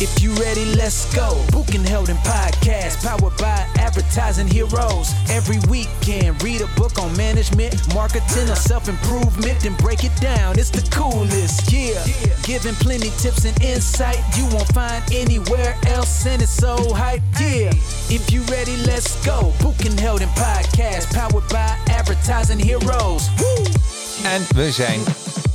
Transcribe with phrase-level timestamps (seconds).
[0.00, 1.40] If you ready, let's go.
[1.52, 5.12] Book and held in podcast, powered by advertising heroes.
[5.30, 10.58] Every weekend, read a book on management, marketing, or self improvement, then break it down.
[10.58, 12.04] It's the coolest, yeah.
[12.42, 17.70] Giving plenty tips and insight you won't find anywhere else, and it's so hype, yeah.
[18.10, 19.52] If you ready, let's go.
[19.62, 23.30] Book and held in podcast, powered by advertising heroes.
[23.38, 23.64] Woo!
[24.24, 25.00] En we zijn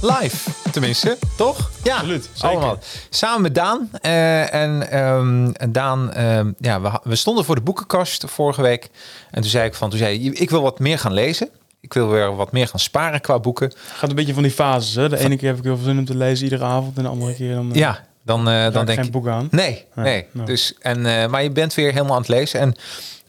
[0.02, 1.70] live, tenminste, toch?
[1.84, 2.50] Ja, Absoluut, zeker.
[2.58, 2.80] allemaal.
[3.10, 3.90] Samen met Daan.
[4.02, 8.90] Eh, en ehm, en Daan, ehm, ja, we, we stonden voor de boekenkast vorige week.
[9.32, 11.50] En toen zei ik van, toen zei je, ik wil wat meer gaan lezen.
[11.82, 13.72] Ik wil weer wat meer gaan sparen qua boeken.
[13.94, 14.96] Gaat een beetje van die fases.
[14.96, 15.10] Hè?
[15.10, 16.98] De ene keer heb ik heel veel zin om te lezen iedere avond.
[16.98, 19.12] En de andere keer dan, eh, Ja, dan, eh, dan ik denk geen ik...
[19.12, 19.48] boek aan.
[19.52, 20.26] Nee, Ja, nee.
[20.32, 20.46] nou.
[20.48, 22.60] Dus, en, eh, maar je bent weer helemaal aan het lezen.
[22.60, 22.76] En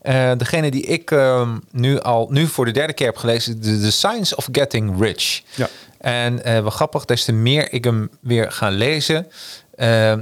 [0.02, 3.80] eh, degene die ik ehm, nu al nu voor de derde keer heb gelezen, The,
[3.80, 5.43] The Science of Getting Rich.
[5.54, 5.68] Ja.
[6.00, 9.27] En eh wat grappig, des te meer ik hem weer ga lezen,
[9.74, 10.14] eh,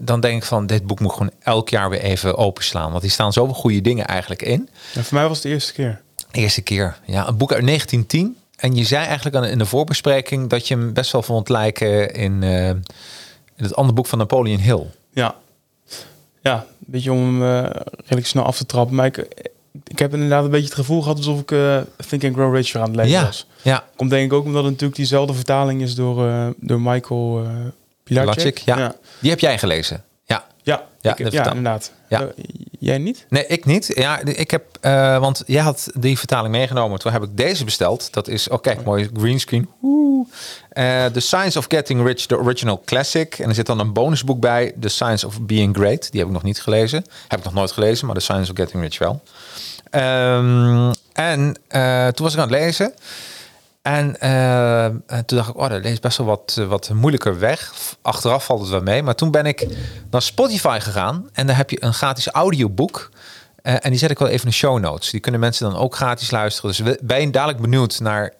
[0.00, 2.90] dan denk ik van dit boek moet gewoon elk jaar weer even openslaan.
[2.90, 4.68] Want die staan zoveel goede dingen eigenlijk in.
[4.92, 6.00] Ja, voor mij was het de eerste keer.
[6.30, 8.36] Eerste keer, ja, een boek uit 1910.
[8.56, 12.42] En je zei eigenlijk in de voorbespreking dat je hem best wel vond lijken in,
[12.42, 12.84] eh, in
[13.56, 14.86] het andere boek van Napoleon Hill.
[15.12, 15.34] Ja.
[16.42, 18.96] Ja, een beetje om hem redelijk snel af te trappen.
[18.96, 19.26] Maar ik,
[19.86, 22.74] ik heb inderdaad een beetje het gevoel gehad alsof ik eh Think and Grow Rich
[22.76, 23.46] aan het lezen Ja, was.
[23.62, 23.84] ja.
[23.96, 27.48] Komt denk ik ook omdat het natuurlijk diezelfde vertaling is door, eh, door Michael uh,
[28.04, 28.58] Pilarczyk.
[28.58, 28.78] Ja.
[28.78, 28.94] ja.
[29.20, 30.04] Die heb jij gelezen.
[30.24, 30.44] Ja.
[30.62, 31.92] Ja, Ja, ik- ja inderdaad.
[32.08, 32.28] Ja.
[32.84, 33.26] Jij niet?
[33.28, 33.90] Nee, ik niet.
[33.94, 36.98] Ja, ik heb, eh, want jij had die vertaling meegenomen.
[36.98, 38.12] Toen heb ik deze besteld.
[38.12, 39.68] Dat is, oh kijk, mooi greenscreen.
[39.82, 40.28] Oeh.
[40.68, 43.38] Eh, The Science of Getting Rich, the original classic.
[43.38, 46.10] En er zit dan een bonusboek bij, The Science of Being Great.
[46.10, 47.04] Die heb ik nog niet gelezen.
[47.28, 49.22] Heb ik nog nooit gelezen, maar The Science of Getting Rich wel.
[49.90, 52.94] Ehm, en eh, toen was ik aan het lezen.
[53.84, 57.38] En eh, en toen dacht ik, oh, dat leest best wel wat, eh, wat moeilijker
[57.38, 57.72] weg.
[58.02, 59.02] Achteraf valt het wel mee.
[59.02, 59.66] Maar toen ben ik
[60.10, 61.28] naar Spotify gegaan.
[61.32, 63.10] En daar heb je een gratis audioboek.
[63.62, 65.10] Eh, en die zet ik wel even in de show notes.
[65.10, 66.70] Die kunnen mensen dan ook gratis luisteren.
[66.70, 68.32] Dus ben je dadelijk benieuwd naar,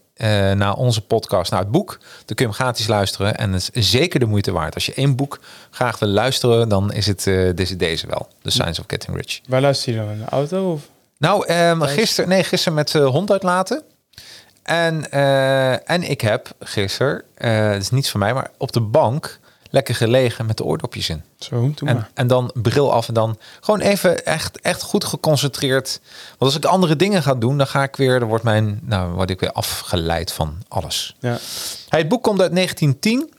[0.56, 1.98] naar onze podcast, naar het boek.
[1.98, 3.36] Dan kun je hem gratis luisteren.
[3.36, 4.74] En het is zeker de moeite waard.
[4.74, 5.40] Als je één boek
[5.70, 7.22] graag wil luisteren, dan is het
[7.54, 8.28] deze, deze wel.
[8.42, 9.40] The Science of Getting Rich.
[9.48, 10.10] Waar luister je dan?
[10.10, 10.72] In de auto?
[10.72, 10.82] Of?
[11.18, 13.82] Nou, ehm gisteren, nee, gisteren met hond uitlaten.
[14.64, 18.80] En, eh, en ik heb gisteren, eh het is niets van mij, maar op de
[18.80, 19.38] bank
[19.74, 21.22] lekker gelegen met de oordopjes in.
[21.38, 26.00] Zo, En, en dan bril af en dan gewoon even echt, echt goed geconcentreerd.
[26.28, 29.12] Want als ik andere dingen ga doen, dan ga ik weer, dan wordt mijn, nou,
[29.12, 31.16] word ik weer afgeleid van alles.
[31.18, 31.38] Ja.
[31.88, 33.33] Hey, het boek komt uit 1910.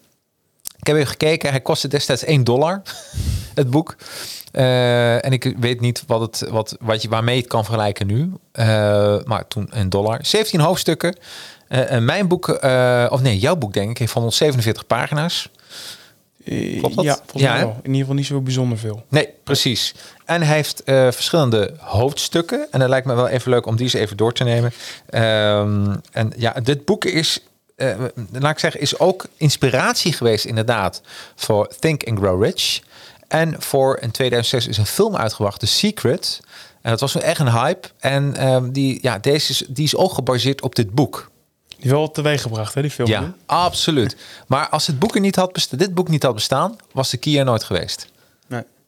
[0.80, 2.82] Ik heb even gekeken, hij kostte destijds 1 dollar,
[3.54, 3.96] het boek.
[4.52, 8.32] Eh, en ik weet niet wat het, wat, wat je, waarmee het kan vergelijken nu.
[8.52, 10.20] Eh, maar toen een dollar.
[10.22, 11.16] 17 hoofdstukken.
[11.68, 12.48] Eh, en mijn boek,
[13.10, 15.50] of nee, jouw boek denk ik, heeft 147 pagina's.
[16.46, 17.06] Eh, Klopt dat?
[17.06, 17.70] Ja, volgens mij wel.
[17.70, 19.04] In ieder geval niet zo bijzonder veel.
[19.10, 19.96] Nee, precies.
[20.26, 22.68] En hij heeft verschillende hoofdstukken.
[22.72, 24.74] En het lijkt me wel even leuk om die eens even door te nemen.
[25.10, 27.44] Ehm, en ja, dit boek is,
[27.76, 27.96] eh,
[28.32, 31.02] laat ik zeggen, is ook inspiratie geweest inderdaad
[31.36, 32.82] voor Think and Grow Rich.
[33.28, 36.40] En voor in 2006 is een film uitgebracht, The Secret.
[36.82, 37.88] En dat was echt een hype.
[38.00, 41.32] En ehm, die, ja, deze is, die is ook gebaseerd op dit boek.
[41.80, 43.10] Die wel teweeg gebracht, hè, die film.
[43.10, 44.16] Ja, absoluut.
[44.48, 47.44] Maar als het boek er niet had dit boek niet had bestaan, was de Kia
[47.44, 48.08] nooit geweest.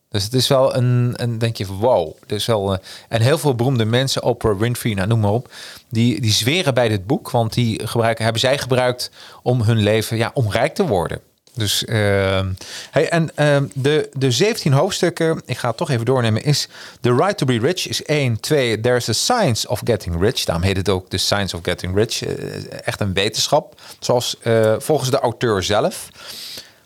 [0.09, 2.13] Dus het is wel een, een denk je wow.
[2.25, 5.53] Dus wel, eh, en heel veel beroemde mensen, Oprah Winfrey, nou, noem maar op,
[5.89, 10.17] die, die zweren bij dit boek, want die gebruiken, hebben zij gebruikt om hun leven,
[10.17, 11.21] ja, om rijk te worden.
[11.57, 12.51] Dus, ehm,
[12.91, 16.67] hey, en ehm, de, de 17 hoofdstukken, ik ga het toch even doornemen, is
[17.01, 20.43] The Right to be Rich is 1, 2, There's a Science of Getting Rich.
[20.43, 22.23] Daarom heet het ook The Science of Getting Rich.
[22.23, 22.35] Eh,
[22.83, 26.09] echt een wetenschap, zoals eh, volgens de auteur zelf.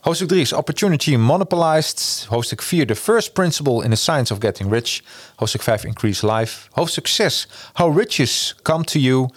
[0.04, 2.26] Hoofdstuk 3 is Opportunity Monopolized.
[2.30, 5.04] Hoofdstuk 4 The First Principle in the Science of Getting Rich.
[5.38, 6.70] Hoofdstuk 5 Increase Life.
[6.76, 9.30] Hoofdstuk 6 How Riches Come to You.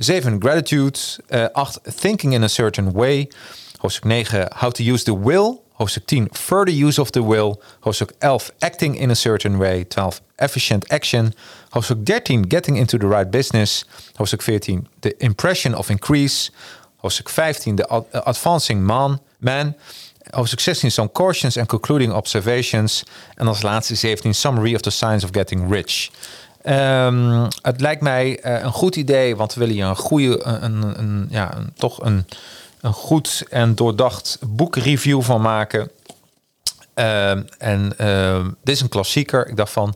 [0.00, 0.98] 7 Gratitude.
[1.30, 3.28] Eh 8 Thinking in a Certain Way.
[3.80, 5.62] Hoofdstuk 9 How to Use the Will.
[5.78, 7.60] Hoofdstuk 10 Further Use of the Will.
[7.82, 9.84] Hoofdstuk 11 Acting in a Certain Way.
[9.84, 11.32] 12 Efficient Action.
[11.74, 13.84] Hoofdstuk 13 Getting into the Right Business.
[14.18, 16.50] Hoofdstuk 14 The Impression of Increase.
[17.04, 19.20] Hoofdstuk 15 The Ad- Advancing Man.
[19.40, 19.76] Man.
[20.30, 23.04] Hoofdstuk 16 Some Cautions and Concluding Observations.
[23.34, 26.10] En als laatste 17 Summary of the Science of Getting Rich.
[26.62, 30.98] Ehm, het lijkt mij eh, een goed idee, want we willen hier een goede, een,
[30.98, 32.26] een, ja, een, toch een,
[32.80, 35.90] een goed en doordacht boekreview van maken.
[36.94, 39.48] Ehm, en ehm, dit is een klassieker.
[39.48, 39.94] Ik dacht van,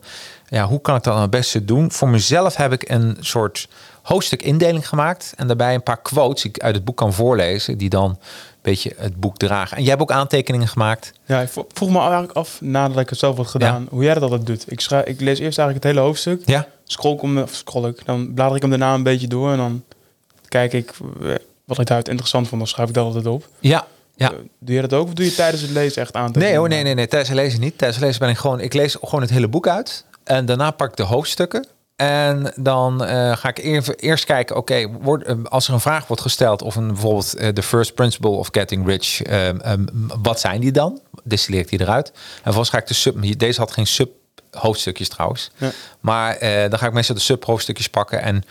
[0.49, 1.93] ja, hoe kan ik dat nou het beste doen?
[1.93, 3.69] Voor mezelf heb ik een soort
[4.03, 5.33] hoofdstuk indeling gemaakt.
[5.37, 7.79] En daarbij een paar quotes die ik uit het boek kan voorlezen.
[7.79, 8.19] Die dan
[8.63, 9.77] beetje het boek dragen.
[9.77, 11.13] En jij hebt ook aantekeningen gemaakt.
[11.27, 14.23] Ja, ik vroeg me eigenlijk af, nadat ik het zelf had gedaan, hoe jij dat
[14.23, 14.71] altijd doet.
[14.73, 16.43] Ik, schrijf, ik lees eerst eigenlijk het hele hoofdstuk.
[16.47, 16.69] Ja?
[16.85, 19.51] Scroll ik, om, of scroll ik, dan blader ik hem daarna een beetje door.
[19.51, 19.83] En dan
[20.49, 20.93] kijk ik
[21.23, 21.29] eh,
[21.65, 22.61] wat ik daaruit interessant vond.
[22.61, 23.49] Dan schrijf ik dat altijd op.
[23.61, 23.87] Ja.
[24.17, 24.31] Ja.
[24.31, 25.07] Eh, doe je dat ook?
[25.07, 26.31] Of doe je tijdens het lezen echt aan?
[26.33, 27.09] Nee hoor, nee, nee, nee.
[27.09, 27.79] Tijdens het lezen niet.
[27.79, 28.61] Tijdens het lezen ben ik gewoon...
[28.61, 30.05] Ik lees gewoon het hele boek uit.
[30.25, 31.67] En daarna pak ik de hoofdstukken.
[31.97, 36.07] En dan eh, ga ik even, eerst kijken, oké, wordt eh, als er een vraag
[36.07, 36.63] wordt gesteld...
[36.63, 39.23] of een, bijvoorbeeld eh, de first principle of getting rich...
[40.23, 41.01] wat zijn die dan?
[41.25, 42.11] Distilleer ik die eruit.
[42.11, 43.39] En vervolgens ga ik de sub...
[43.39, 45.51] Deze had geen sub-hoofdstukjes trouwens.
[45.57, 45.71] Ja.
[46.01, 48.23] Maar dan ga ik meestal de sub-hoofdstukjes pakken...
[48.23, 48.45] en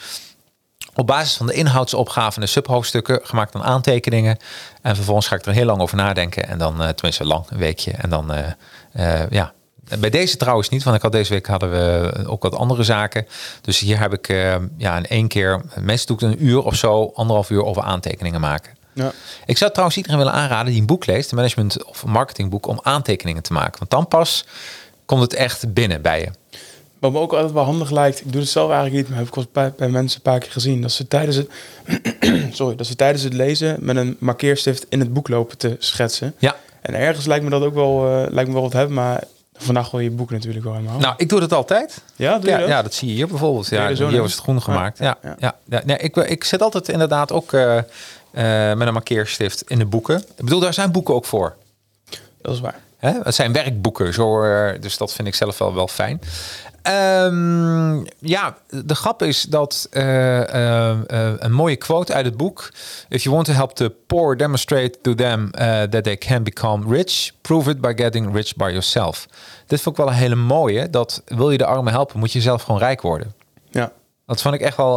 [0.96, 4.38] op basis van de inhoudsopgave en de subhoofdstukken gemaakt dan aantekeningen.
[4.82, 6.48] En vervolgens ga ik er heel lang over nadenken.
[6.48, 7.92] En dan, tenminste lang, een weekje.
[7.92, 8.32] En dan,
[9.30, 9.54] ja.
[10.00, 13.28] Bij deze trouwens niet, want ik had deze week hadden we ook wat andere zaken.
[13.62, 16.76] Dus hier heb ik eh, ja, in één keer, meestal doe ik een uur of
[16.76, 18.74] zo, anderhalf uur over aantekeningen maken.
[18.94, 19.12] Ja.
[19.46, 22.80] Ik zou trouwens iedereen willen aanraden die een boek leest, een management of marketingboek, om
[22.82, 23.80] aantekeningen te maken.
[23.80, 24.46] Want dan pas
[25.06, 26.58] komt het echt binnen bij je.
[27.00, 29.28] Wat me ook altijd wel handig lijkt, ik doe het zelf eigenlijk niet, maar heb
[29.28, 31.50] ik wel bij, bij mensen een paar keer gezien, dat ze tijdens het,
[32.58, 36.34] sorry, dat ze tijdens het lezen met een markeerstift in het boek lopen te schetsen.
[36.38, 39.24] Ja, En ergens lijkt me dat ook wel, eh, lijkt me wel wat hebben, maar
[39.62, 41.00] vandaag wil je boek natuurlijk wel helemaal.
[41.00, 42.02] nou, ik doe dat altijd.
[42.16, 42.68] ja, doe je Ja, dat?
[42.68, 43.68] ja, dat zie je hier bijvoorbeeld.
[43.68, 44.98] Ja, er hier was het groen gemaakt.
[44.98, 45.56] Ja, Ja, ja, ja.
[45.70, 45.82] ja.
[45.86, 50.18] Nee, ik, ik zet altijd inderdaad ook eh, eh, met een markeerstift in de boeken.
[50.18, 51.56] Ik bedoel, daar zijn boeken ook voor.
[52.42, 52.80] Dat is waar.
[52.98, 53.12] Hè?
[53.24, 56.22] Het zijn werkboeken, zo, eh, dus dat vind ik zelf wel, wel fijn.
[56.82, 62.72] Ehm, ja, de grap is dat eh, eh, eh, een mooie quote uit het boek.
[63.10, 65.52] If you want to help the poor, demonstrate to them
[65.90, 67.32] that they can become rich.
[67.42, 69.28] Prove it by getting rich by yourself.
[69.68, 70.90] Dit vond ik wel een hele mooie.
[70.90, 73.34] Dat wil je de armen helpen, moet je zelf gewoon rijk worden.
[73.70, 73.92] Ja.
[74.26, 74.96] Dat vond ik echt wel.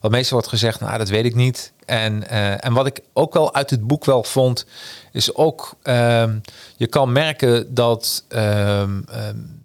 [0.00, 1.72] wat meestal wordt gezegd, nou, dat weet ik niet.
[1.86, 2.28] En,
[2.60, 4.66] en wat ik ook wel uit het boek wel vond,
[5.12, 5.74] is ook.
[5.82, 6.38] ehm,
[6.76, 8.24] je kan merken dat.
[8.28, 9.00] ehm,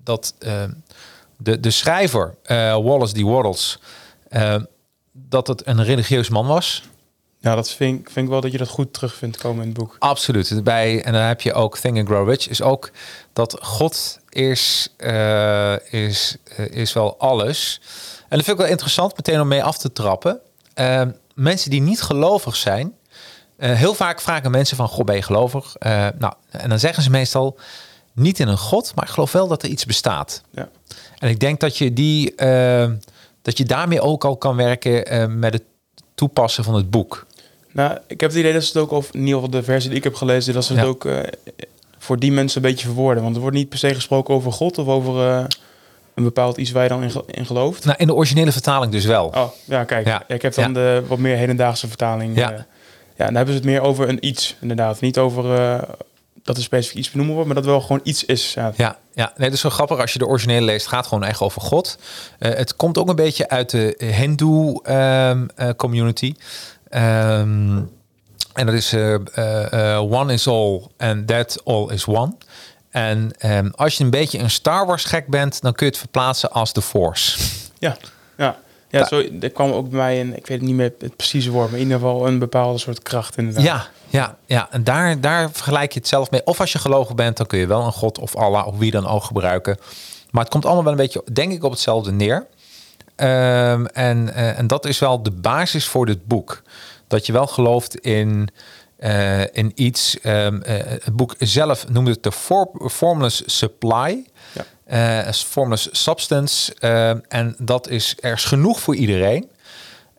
[0.04, 0.34] dat
[1.38, 3.22] de, de schrijver, eh, Wallace D.
[3.22, 3.80] Waddles.
[4.30, 4.64] ehm,
[5.12, 6.84] dat het een religieus man was.
[7.40, 9.70] Ja, dat vind, ik- vind ik wel dat je dat goed terug vindt komen in
[9.70, 9.96] het boek.
[10.00, 10.64] Absoluut.
[10.64, 12.48] Bij, en dan heb je ook Think and Grow Rich.
[12.48, 12.92] Is ook
[13.34, 17.80] dat God is, eh, is, eh, is wel alles.
[18.30, 20.40] En dat vind ik wel interessant meteen om mee af te trappen.
[20.74, 21.02] Eh,
[21.34, 22.94] mensen die niet gelovig zijn.
[23.58, 25.76] eh, heel vaak vragen mensen van, goh, ben je gelovig?
[25.76, 27.58] Eh, nou, en dan zeggen ze meestal
[28.14, 30.42] niet in een God, maar ik geloof wel dat er iets bestaat.
[30.52, 30.70] Ja.
[31.26, 32.90] En ik denk dat je die, eh,
[33.42, 35.64] dat je daarmee ook al kan werken eh, met het
[36.16, 37.26] toepassen van het boek.
[37.72, 39.90] Nou, ik heb het idee dat ze het ook, of in ieder geval de versie
[39.90, 40.88] die ik heb gelezen, dat ze het Ja.
[40.88, 41.20] ook eh,
[41.98, 43.24] voor die mensen een beetje verwoorden.
[43.24, 45.16] Want er wordt niet per se gesproken over God of over
[46.14, 47.86] een bepaald iets waar je dan in, ge- in gelooft.
[47.86, 49.26] Nou, in de originele vertaling dus wel.
[49.28, 50.06] Oh, ja, kijk.
[50.08, 50.24] Ja.
[50.28, 50.74] Ik heb dan Ja.
[50.74, 52.36] de wat meer hedendaagse vertaling.
[52.38, 52.50] Ja.
[53.16, 55.02] ja, dan hebben ze het meer over een iets, inderdaad.
[55.02, 55.46] Niet over
[56.46, 58.54] dat er specifiek iets benoemen wordt, maar dat wel gewoon iets is.
[58.54, 58.74] Ja.
[58.76, 59.34] Ja, ja.
[59.36, 60.86] Nee, dat is zo grappig als je de originele leest.
[60.86, 61.98] Het gaat gewoon echt over God.
[62.40, 66.36] Eh, het komt ook een beetje uit de Hindoe ehm, eh, community.
[66.90, 67.78] Ehm,
[68.54, 72.34] en dat is eh, one is all and that all is one.
[72.90, 76.02] En ehm, als je een beetje een Star Wars gek bent, dan kun je het
[76.02, 77.40] verplaatsen als de Force.
[77.80, 77.98] Ja,
[78.38, 78.58] ja.
[78.90, 79.06] Ja, Ja.
[79.08, 81.80] zo, er kwam ook bij mij een, ik weet niet meer het precieze woord, maar
[81.80, 83.64] in ieder geval een bepaalde soort kracht inderdaad.
[83.64, 84.68] Ja, ja, ja.
[84.72, 86.46] En daar, daar vergelijk je het zelf mee.
[86.46, 88.92] Of als je gelogen bent, dan kun je wel een God of Allah of wie
[88.92, 89.78] dan ook gebruiken.
[90.32, 92.48] Maar het komt allemaal wel een beetje, denk ik, op hetzelfde neer.
[93.16, 96.62] Ehm, en, eh, en dat is wel de basis voor dit boek.
[97.08, 98.50] Dat je wel gelooft in,
[98.98, 100.20] eh, in iets.
[100.20, 104.26] Ehm, eh, het boek zelf noemde het de for- formless supply.
[104.88, 105.34] Ja.
[105.34, 106.74] Formless substance.
[106.80, 109.50] Ehm, en dat is er is genoeg voor iedereen.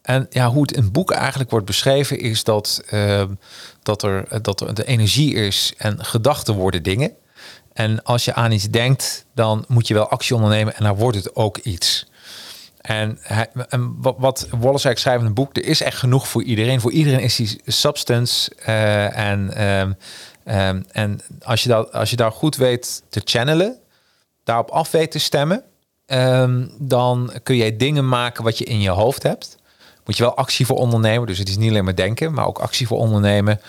[0.07, 3.29] En ja, hoe het in het boek eigenlijk wordt beschreven, is dat, ehm,
[3.83, 7.13] dat, er, dat er de energie is en gedachten worden dingen.
[7.73, 11.17] En als je aan iets denkt, dan moet je wel actie ondernemen en dan wordt
[11.17, 12.07] het ook iets.
[12.81, 13.19] En,
[13.99, 16.81] wat, Wallace eigenlijk schrijft in het boek, er is echt genoeg voor iedereen.
[16.81, 18.51] Voor iedereen is die substance.
[18.55, 19.93] eh, en, ehm,
[20.45, 23.79] ehm, en als je, dat, als je daar goed weet te channelen,
[24.45, 25.63] daarop af weet te stemmen,
[26.79, 29.57] dan kun jij dingen maken wat je in je hoofd hebt.
[30.07, 31.27] Moet je wel actie voor ondernemen.
[31.27, 33.61] Dus het is niet alleen maar denken, maar ook actie voor ondernemen.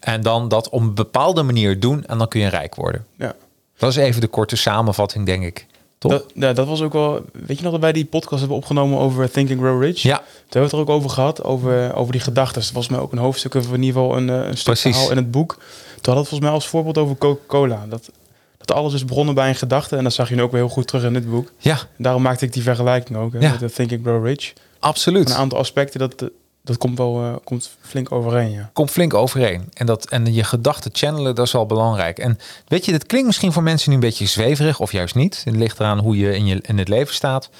[0.00, 3.06] En dan dat op een bepaalde manier doen en dan kun je rijk worden.
[3.18, 3.34] Ja.
[3.76, 5.66] Dat is even de korte samenvatting, denk ik.
[5.98, 6.12] Toch?
[6.12, 7.24] Dat, ja, dat was ook wel.
[7.32, 10.02] Weet je nog dat wij die podcast hebben opgenomen over Think and Grow Rich?
[10.02, 12.62] Ja, Toen hebben we het er ook over gehad, over, over die gedachten.
[12.62, 14.92] Dat was mij ook een hoofdstuk, of in ieder geval een, eh, een stuk Precies.
[14.92, 15.52] verhaal in het boek.
[16.00, 17.86] Toen had het volgens mij als voorbeeld over Coca-Cola.
[17.88, 18.10] Dat
[18.58, 19.96] dat alles is begonnen bij een gedachte.
[19.96, 21.52] En dat zag je nu ook weer heel goed terug in dit boek.
[21.58, 23.50] Ja, En daarom maakte ik die vergelijking ook hè, Ja.
[23.50, 24.52] met de Think and Grow Rich.
[24.84, 25.30] Absoluut.
[25.30, 26.30] Een aantal aspecten, dat,
[26.62, 28.70] dat komt wel eh, komt flink overeen, ja.
[28.72, 29.68] komt flink overeen.
[29.74, 32.18] En, dat, en je gedachten channelen, dat is wel belangrijk.
[32.18, 32.38] En
[32.68, 35.42] weet je, dit klinkt misschien voor mensen nu een beetje zweverig of juist niet.
[35.44, 37.50] Het ligt eraan hoe je in, je, in het leven staat.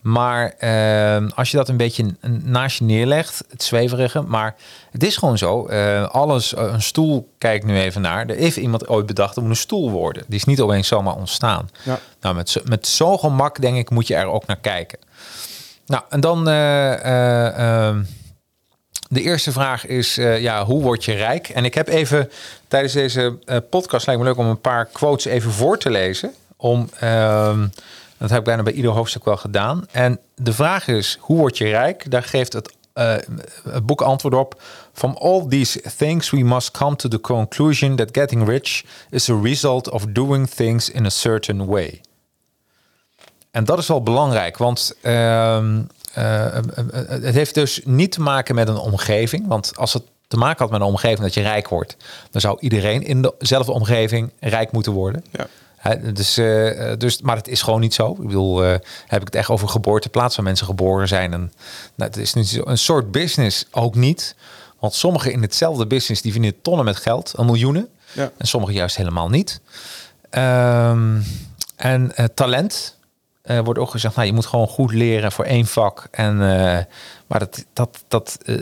[0.00, 4.20] Maar eh, als je dat een beetje naast je neerlegt, het zweverige.
[4.22, 4.54] Maar
[4.90, 5.66] het is gewoon zo.
[5.66, 8.26] eh, alles, eh, een stoel, kijk nu even naar.
[8.26, 10.24] Er heeft iemand ooit bedacht, moet een stoel worden.
[10.26, 11.70] Die is niet opeens zomaar ontstaan.
[11.82, 11.98] Ja.
[12.20, 14.98] Nou, met, zo- met zo'n gemak, denk ik, moet je er ook naar kijken.
[15.86, 16.48] Nou, en dan...
[16.48, 18.02] eh, eh, ehm,
[19.08, 21.48] de eerste vraag is, eh, ja, hoe word je rijk?
[21.48, 22.30] En ik heb even
[22.68, 23.38] tijdens deze
[23.70, 26.32] podcast, lijkt me leuk om een paar quotes even voor te lezen.
[26.56, 27.66] Om, ehm,
[28.18, 29.86] dat heb ik bijna bij ieder hoofdstuk wel gedaan.
[29.90, 32.10] En de vraag is, hoe word je rijk?
[32.10, 32.72] Daar geeft het,
[33.70, 34.62] het boek antwoord op.
[34.92, 39.40] From all these things we must come to the conclusion that getting rich is a
[39.42, 42.00] result of doing things in a certain way.
[43.54, 45.80] En dat is wel belangrijk, want ehm,
[46.14, 46.46] eh,
[47.08, 49.46] het heeft dus niet te maken met een omgeving.
[49.46, 51.96] Want als het te maken had met een omgeving dat je rijk wordt,
[52.30, 55.24] dan zou iedereen in dezelfde omgeving rijk moeten worden.
[55.30, 55.46] Ja.
[56.12, 58.10] Dus, eh, dus, maar het is gewoon niet zo.
[58.10, 58.70] Ik bedoel, eh,
[59.06, 61.32] heb ik het echt over geboorteplaats waar mensen geboren zijn.
[61.32, 61.52] En,
[61.94, 64.34] nou, het is niet zo- een soort business ook niet.
[64.78, 67.88] Want sommigen in hetzelfde business die verdienen tonnen met geld, een miljoenen.
[68.12, 68.30] Ja.
[68.36, 69.60] En sommigen juist helemaal niet.
[70.30, 71.20] Ehm,
[71.76, 72.93] en talent
[73.44, 76.08] eh, wordt ook gezegd, nou, je moet gewoon goed leren voor één vak.
[76.10, 76.84] En, eh,
[77.26, 78.56] maar dat, dat, dat, eh,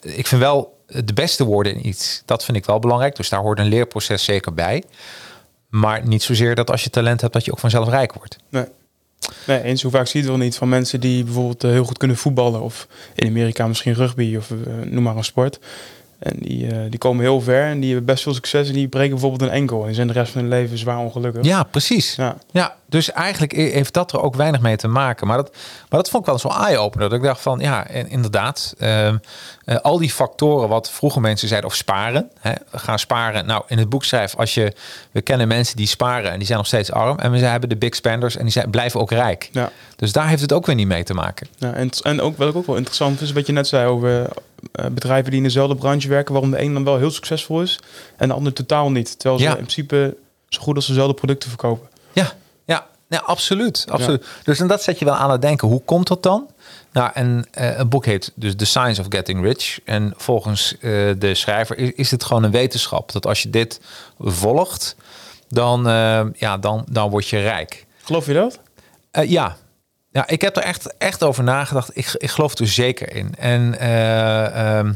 [0.00, 2.22] ik vind wel de beste worden in iets.
[2.24, 3.16] Dat vind ik wel belangrijk.
[3.16, 4.84] Dus daar hoort een leerproces zeker bij.
[5.68, 8.36] Maar niet zozeer dat als je talent hebt, dat je ook vanzelf rijk wordt.
[8.48, 8.64] Nee.
[9.46, 11.98] Nee, eens hoe vaak zie je het wel niet van mensen die bijvoorbeeld heel goed
[11.98, 12.60] kunnen voetballen.
[12.60, 14.50] Of in Amerika misschien rugby of
[14.84, 15.58] noem maar een sport.
[16.24, 18.68] En die, eh, die komen heel ver en die hebben best veel succes.
[18.68, 19.80] En die breken bijvoorbeeld een enkel.
[19.80, 21.44] En die zijn de rest van hun leven zwaar ongelukkig.
[21.44, 22.14] Ja, precies.
[22.14, 22.36] Ja.
[22.50, 25.26] Ja, dus eigenlijk he- heeft dat er ook weinig mee te maken.
[25.26, 25.50] Maar dat,
[25.88, 27.08] maar dat vond ik wel zo'n eye-opener.
[27.08, 28.74] Dat ik dacht van, ja, inderdaad.
[28.78, 29.16] ehm,
[29.64, 32.30] eh, al die factoren wat vroeger mensen zeiden, of sparen.
[32.40, 33.46] Hè, gaan sparen.
[33.46, 34.72] Nou, in het boek schrijf, als je...
[35.10, 37.18] We kennen mensen die sparen en die zijn nog steeds arm.
[37.18, 39.48] En we hebben de big spenders en die zijn, blijven ook rijk.
[39.52, 39.70] Ja.
[39.96, 41.46] Dus daar heeft het ook weer niet mee te maken.
[41.58, 44.28] Ja, en, en ook wat ik ook wel interessant is, wat je net zei over
[44.72, 47.78] bedrijven die in dezelfde branche werken, waarom de een dan wel heel succesvol is
[48.16, 49.18] en de ander totaal niet.
[49.18, 49.50] Terwijl ze Ja.
[49.50, 50.16] in principe
[50.48, 51.88] zo goed als dezelfde producten verkopen.
[52.12, 52.32] Ja,
[52.64, 53.84] ja, ja absoluut.
[53.88, 54.26] absoluut.
[54.44, 55.68] Dus en dat zet je wel aan het denken.
[55.68, 56.48] Hoe komt dat dan?
[56.92, 59.78] Nou, en eh het boek heet dus The Science of Getting Rich.
[59.84, 63.12] En volgens eh, de schrijver is, is het gewoon een wetenschap.
[63.12, 63.80] Dat als je dit
[64.18, 64.96] volgt,
[65.48, 67.86] dan, eh, ja, dan, dan word je rijk.
[68.02, 68.60] Geloof je dat?
[69.10, 69.56] Eh, ja.
[70.14, 71.96] Ja, ik heb er echt, echt over nagedacht.
[71.96, 73.34] Ik, ik geloof er zeker in.
[73.38, 74.92] En, eh, ehm,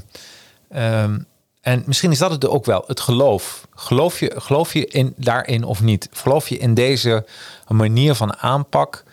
[0.68, 1.18] ehm,
[1.60, 3.66] en misschien is dat het ook wel, het geloof.
[3.74, 6.08] Geloof je, geloof je in, daarin of niet?
[6.12, 7.26] Geloof je in deze
[7.68, 9.04] manier van aanpak?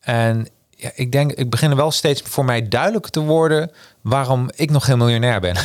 [0.00, 4.70] En ja, ik denk, ik begin wel steeds voor mij duidelijker te worden waarom ik
[4.70, 5.56] nog geen miljonair ben.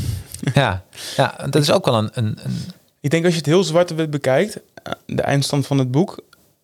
[0.54, 0.82] ja,
[1.16, 2.58] ja, dat is ook wel een, een, een
[3.00, 6.18] Ik denk als je het heel zwart-wit bekijkt, eh, de eindstand van het boek,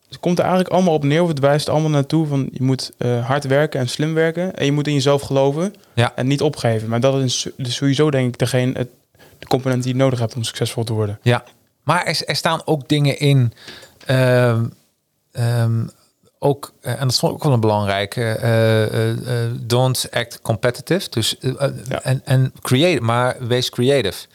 [0.09, 2.91] het komt er eigenlijk allemaal op neer, of het wijst allemaal naartoe van je moet
[2.99, 6.43] eh, hard werken en slim werken en je moet in jezelf geloven ja, en niet
[6.43, 6.89] opgeven.
[6.89, 8.89] Maar dat is dus sowieso denk ik degene, het,
[9.39, 11.19] de component die je nodig hebt om succesvol te worden.
[11.23, 11.45] Ja,
[11.83, 13.53] maar er, er staan ook dingen in.
[14.07, 14.65] ehm,
[15.33, 15.87] ehm,
[16.41, 18.23] ook, eh, en dat ik ook wel een belangrijke.
[18.33, 21.11] eh, don't act competitive.
[21.11, 22.03] Dus Ja.
[22.03, 24.27] en, en create, maar wees creative.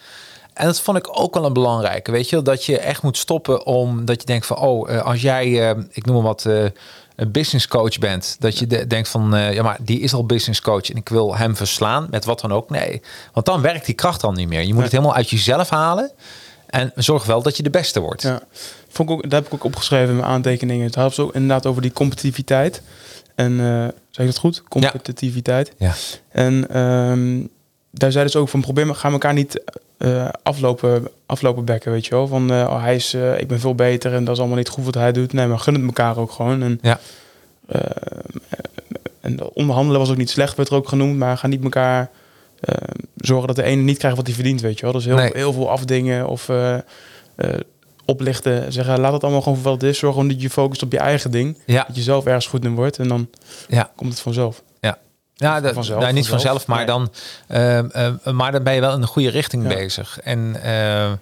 [0.54, 2.10] En dat vond ik ook wel een belangrijke.
[2.10, 5.70] Weet je, dat je echt moet stoppen omdat je denkt van, oh, eh, als jij,
[5.70, 6.64] eh, ik noem maar wat, eh,
[7.16, 10.60] een business coach bent, dat je de- denkt van, ja, maar die is al business
[10.60, 12.70] coach en ik wil hem verslaan met wat dan ook.
[12.70, 14.62] Nee, want dan werkt die kracht al niet meer.
[14.62, 16.12] Je moet het helemaal uit jezelf halen
[16.66, 18.22] en zorg wel dat je de beste wordt.
[18.22, 18.40] Ja,
[18.88, 20.86] vond ik ook, daar heb ik ook opgeschreven in mijn aantekeningen.
[20.86, 22.82] Het had ook inderdaad over die competitiviteit.
[23.34, 24.62] En eh zeg je dat goed?
[24.68, 25.72] Competitiviteit.
[25.78, 25.92] Ja.
[26.28, 27.46] En ehm,
[27.94, 29.62] daar zeiden ze ook van probeer maar, ga elkaar niet
[29.98, 32.26] eh, aflopen, aflopen bekken, weet je wel.
[32.26, 34.68] Van eh, oh, hij is, eh, ik ben veel beter en dat is allemaal niet
[34.68, 35.32] goed wat hij doet.
[35.32, 36.62] Nee, maar gun het elkaar ook gewoon.
[36.62, 36.98] En, Ja.
[39.20, 42.10] en onderhandelen was ook niet slecht, werd er ook genoemd, maar ga niet elkaar
[43.16, 44.92] zorgen dat de ene niet krijgt wat hij verdient, weet je wel.
[44.94, 45.30] Dus heel, Nee.
[45.32, 46.50] heel veel afdingen of
[48.04, 48.72] oplichten.
[48.72, 49.98] Zeggen, laat het allemaal gewoon voor wat het is.
[49.98, 51.58] Zorg gewoon dat je je focust op je eigen ding.
[51.66, 53.28] Ja, Dat je zelf ergens goed in wordt en dan
[53.68, 53.90] ja.
[53.96, 54.62] komt het vanzelf.
[55.36, 56.66] Ja, dat, Vanzelf, nou, niet vanzelf.
[56.66, 56.86] maar, Nee.
[56.86, 57.10] dan,
[57.46, 59.68] ehm, ehm, maar dan ben je wel in de goede richting Ja.
[59.74, 60.20] bezig.
[60.20, 61.14] En ehm,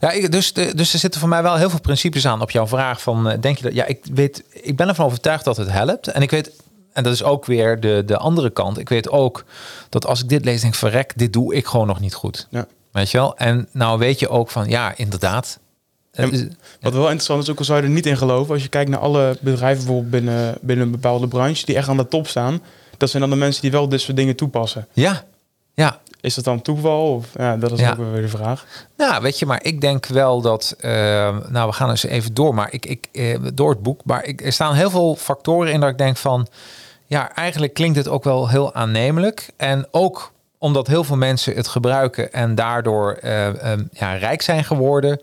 [0.00, 2.50] ja, ik, dus, de- dus er zitten voor mij wel heel veel principes aan op
[2.50, 3.74] jouw vraag van, eh, denk je dat?
[3.74, 6.06] Ja, ik weet, ik ben ervan overtuigd dat het helpt.
[6.06, 6.50] En ik weet,
[6.92, 8.78] en dat is ook weer de, de andere kant.
[8.78, 9.44] Ik weet ook
[9.88, 12.46] dat als ik dit lees, denk ik, verrek, dit doe ik gewoon nog niet goed.
[12.50, 12.66] Ja.
[12.92, 13.36] Weet je wel?
[13.36, 15.58] En nou weet je ook van, ja, inderdaad.
[16.12, 16.40] En Eh,
[16.80, 18.90] Wat wel interessant is, ook al zou je er niet in geloven, als je kijkt
[18.90, 22.60] naar alle bedrijven bijvoorbeeld binnen, binnen een bepaalde branche die echt aan de top staan,
[22.98, 24.86] dat zijn dan de mensen die wel dit soort dingen toepassen.
[24.92, 25.22] ja,
[25.74, 25.98] ja.
[26.20, 27.14] Is dat dan toeval?
[27.14, 27.90] Of, ja, dat is Ja.
[27.90, 28.64] ook weer de vraag.
[28.96, 30.74] Nou, weet je, maar ik denk wel dat.
[30.80, 30.90] eh,
[31.48, 34.00] nou, we gaan eens even door, maar ik, ik eh, door het boek.
[34.04, 36.46] Maar ik, er staan heel veel factoren in dat ik denk van.
[37.06, 39.48] Ja, eigenlijk klinkt het ook wel heel aannemelijk.
[39.56, 44.64] En ook omdat heel veel mensen het gebruiken en daardoor eh, ehm, ja, rijk zijn
[44.64, 45.20] geworden.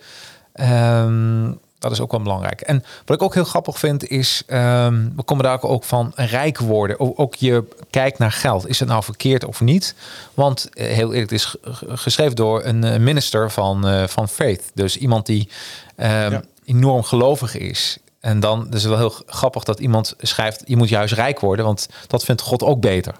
[0.53, 1.51] Ehm,
[1.89, 2.61] dat is ook wel belangrijk.
[2.61, 6.57] En wat ik ook heel grappig vind is, ehm, we komen daar ook van rijk
[6.57, 6.99] worden.
[6.99, 8.67] Ook, ook je kijkt naar geld.
[8.67, 9.95] Is het nou verkeerd of niet?
[10.33, 11.55] Want eh, heel eerlijk, het is
[11.87, 14.71] geschreven door een eh, minister van, eh, van faith.
[14.73, 15.49] Dus iemand die
[15.95, 16.43] ehm, Ja.
[16.65, 17.97] enorm gelovig is.
[18.19, 21.65] En dan is het wel heel grappig dat iemand schrijft, je moet juist rijk worden,
[21.65, 23.15] want dat vindt God ook beter.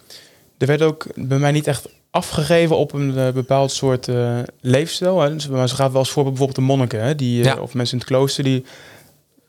[0.58, 5.22] Er werd ook bij mij niet echt afgegeven op een eh, bepaald soort eh, leefstijl.
[5.22, 5.34] Hè.
[5.34, 7.62] Dus, maar ze gaat wel als voorbeeld bijvoorbeeld de monniken, hè, die, eh, Ja.
[7.62, 8.66] of mensen in het klooster, die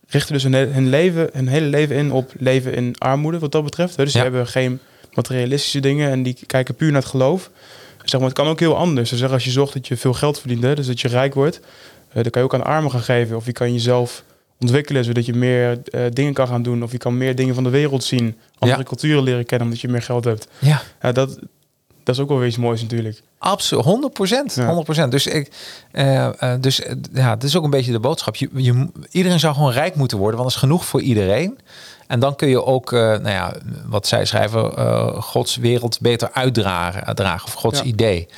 [0.07, 3.65] richten dus hun, hun, leven, hun hele leven in op leven in armoede, wat dat
[3.65, 3.97] betreft.
[3.97, 4.05] Hè.
[4.05, 4.21] Dus Ja.
[4.23, 4.79] die hebben geen
[5.15, 7.51] materialistische dingen en die kijken puur naar het geloof.
[8.05, 9.09] Zeg maar, het kan ook heel anders.
[9.09, 11.35] Ze zeggen als je zorgt dat je veel geld verdient, hè, dus dat je rijk
[11.35, 11.61] wordt,
[12.13, 13.37] dan kan je ook aan armen gaan geven.
[13.37, 14.25] Of je kan jezelf
[14.61, 15.79] ontwikkelen, zodat je meer
[16.13, 16.83] dingen kan gaan doen.
[16.83, 18.37] Of je kan meer dingen van de wereld zien.
[18.59, 18.87] Andere Ja.
[18.87, 20.49] culturen leren kennen, omdat je meer geld hebt.
[20.59, 21.39] Ja, Ja, dat,
[22.05, 23.23] dat is ook wel weer iets moois natuurlijk.
[23.39, 24.55] Absoluut, 100 procent.
[24.55, 24.67] Ja.
[24.67, 25.51] 100 Dus, ik,
[25.93, 28.37] eh, eh, dus eh, ja, het is ook een beetje de boodschap.
[28.37, 31.59] Je, je, iedereen zou gewoon rijk moeten worden, want dat is genoeg voor iedereen.
[32.07, 33.55] En dan kun je ook, nou ja,
[33.87, 34.73] wat zij schrijven,
[35.23, 37.85] Gods wereld beter uitdragen, dragen, of Gods Ja.
[37.85, 38.29] idee.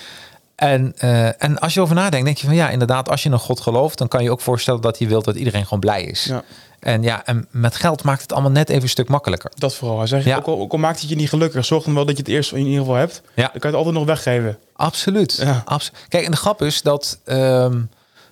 [0.57, 0.95] En,
[1.39, 3.61] en als je over nadenkt, denk je van ja, inderdaad, als je in een God
[3.61, 6.25] gelooft, dan kan je ook voorstellen dat hij wil dat iedereen gewoon blij is.
[6.25, 6.45] Ja.
[6.87, 9.51] En ja, en met geld maakt het allemaal net even een stuk makkelijker.
[9.55, 10.07] Dat vooral.
[10.07, 10.37] Zegt, Ja.
[10.37, 12.33] ook, al, ook al maakt het je niet gelukkig, zorg dan wel dat je het
[12.33, 13.23] eerst in ieder geval hebt.
[13.35, 13.43] Ja.
[13.43, 14.59] Dan kan je het altijd nog weggeven.
[14.73, 15.37] Absoluut.
[15.43, 15.63] Ja.
[15.65, 17.81] Abs Kijk, en de grap is dat, ehm,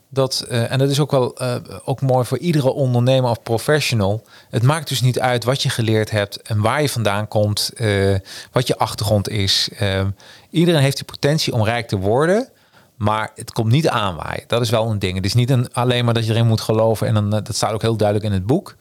[0.09, 4.23] dat eh, en dat is ook wel eh, ook mooi voor iedere ondernemer of professional.
[4.51, 8.15] Het maakt dus niet uit wat je geleerd hebt en waar je vandaan komt, eh,
[8.53, 9.69] wat je achtergrond is.
[9.79, 10.09] Ehm,
[10.51, 12.49] iedereen heeft die potentie om rijk te worden.
[12.97, 14.45] Maar het komt niet aanwaaien.
[14.47, 15.17] Dat is wel een ding.
[15.17, 17.07] Het is niet een, alleen maar dat je erin moet geloven.
[17.07, 18.77] En dan, eh, dat staat ook heel duidelijk in het boek.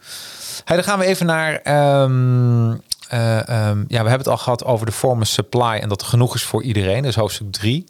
[0.64, 1.54] Hey, dan gaan we even naar.
[1.56, 2.76] ehm,
[3.08, 6.34] eh, ehm, ja, we hebben het al gehad over de formless supply en dat genoeg
[6.34, 7.04] is voor iedereen.
[7.04, 7.84] Is hoofdstuk 3.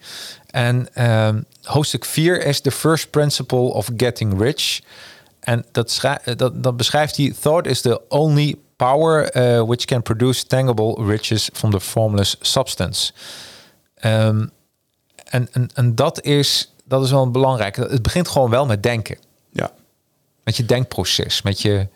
[0.50, 4.80] En ehm, hoofdstuk 4 is the first principle of getting rich.
[5.40, 7.34] En dat, eh, dat, dat beschrijft hij.
[7.40, 9.30] Thought is the only power
[9.66, 13.12] which can produce tangible riches from the formless substance.
[13.94, 14.46] Ehm,
[15.34, 17.76] en, en, en dat is, dat is wel belangrijk.
[17.76, 19.16] Het begint gewoon wel met denken.
[19.50, 19.70] Ja,
[20.44, 21.88] Met je denkproces, met je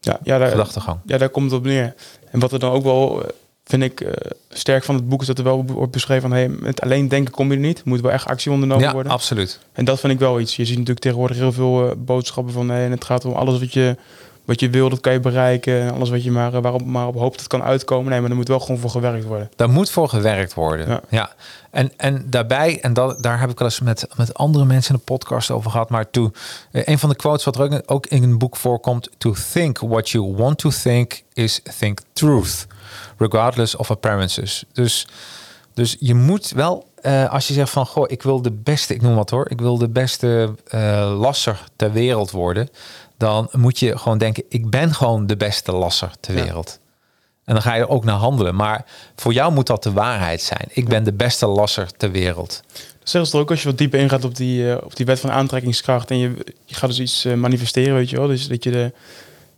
[0.00, 0.98] ja, ja, daar, gedachtegang.
[1.04, 1.94] ja daar komt het op neer.
[2.30, 3.28] En wat er dan ook wel, eh,
[3.64, 6.38] vind ik, eh, sterk van het boek is dat er wel wordt beschreven van...
[6.38, 7.78] Hey, met alleen denken kom je er niet.
[7.78, 9.12] Er moet wel echt actie ondernomen Ja, worden.
[9.12, 9.58] absoluut.
[9.72, 10.56] En dat vind ik wel iets.
[10.56, 12.68] Je ziet natuurlijk tegenwoordig heel veel eh, boodschappen van...
[12.68, 13.96] Hey, en het gaat om alles wat je,
[14.44, 15.80] wat je wil, dat kan je bereiken.
[15.80, 18.10] En alles wat je maar, waarop maar op hoopt, dat kan uitkomen.
[18.10, 19.50] Nee, maar er moet wel gewoon voor gewerkt worden.
[19.56, 20.88] Daar moet voor gewerkt worden.
[20.88, 21.00] Ja.
[21.08, 21.32] Ja.
[21.70, 25.00] En, en daarbij, en dat, daar heb ik wel eens met, met andere mensen in
[25.04, 25.90] de podcast over gehad.
[25.90, 26.32] Maar toe,
[26.70, 29.10] eh, een van de quotes wat er ook, in een boek voorkomt.
[29.18, 32.66] To think what you want to think is think truth.
[33.16, 34.64] Regardless of appearances.
[34.72, 35.06] Dus,
[35.74, 39.02] dus je moet wel, eh, als je zegt van, goh, ik wil de beste, ik
[39.02, 39.50] noem wat hoor.
[39.50, 42.68] Ik wil de beste eh, lasser ter wereld worden.
[43.22, 46.42] Dan moet je gewoon denken, ik ben gewoon de beste lasser ter Ja.
[46.44, 46.78] wereld.
[47.44, 48.54] En dan ga je er ook naar handelen.
[48.54, 48.84] Maar
[49.16, 50.68] voor jou moet dat de waarheid zijn.
[50.68, 52.62] Ik ben de beste lasser ter wereld.
[52.72, 55.06] Dat zeggen ze er ook als je wat dieper ingaat op die, eh, op die
[55.06, 56.10] wet van aantrekkingskracht.
[56.10, 58.26] En je, je gaat dus iets eh, manifesteren, weet je wel.
[58.26, 58.92] Dus dat je de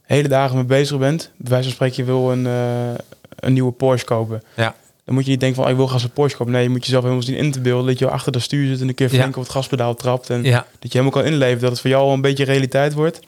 [0.02, 1.30] hele dagen mee bezig bent.
[1.36, 3.00] Bij wijze van spreken, je wil een, eh,
[3.36, 4.42] een nieuwe Porsche kopen.
[4.56, 4.74] Ja.
[5.04, 6.52] Dan moet je niet denken van, oh, ik wil gaan een Porsche kopen.
[6.52, 7.86] Nee, je moet jezelf helemaal zien in te beelden.
[7.86, 9.18] Dat je achter dat stuur zit en een keer Ja.
[9.20, 10.30] flink op het gaspedaal trapt.
[10.30, 11.60] En Ja, dat je helemaal kan inleven.
[11.60, 13.20] Dat het voor jou al een beetje realiteit wordt.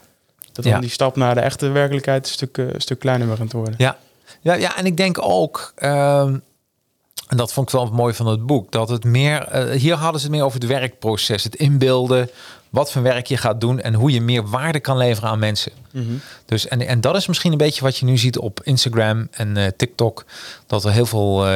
[0.57, 0.79] Dat dan Ja.
[0.79, 3.75] die stap naar de echte werkelijkheid een stuk, eh, een stuk kleiner begint te worden.
[3.77, 3.97] ja.
[4.41, 6.37] Ja, ja, en ik denk ook, ehm,
[7.27, 9.95] en dat vond ik wel het mooie van het boek, dat het meer, eh, hier
[9.95, 12.29] hadden ze het meer over het werkproces, het inbeelden,
[12.69, 15.71] wat voor werk je gaat doen en hoe je meer waarde kan leveren aan mensen.
[15.91, 16.03] Mhm.
[16.45, 19.57] Dus, en, en dat is misschien een beetje wat je nu ziet op Instagram en
[19.57, 20.25] eh, TikTok.
[20.67, 21.47] Dat er heel veel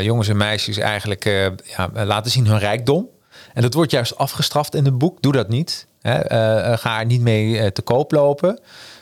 [0.00, 1.24] jongens en meisjes eigenlijk
[1.64, 3.08] ja, laten zien hun rijkdom.
[3.56, 5.22] En dat wordt juist afgestraft in het boek.
[5.22, 5.86] Doe dat niet.
[6.00, 6.12] Hè?
[6.14, 8.60] Eh, eh, ga er niet mee eh, te koop lopen.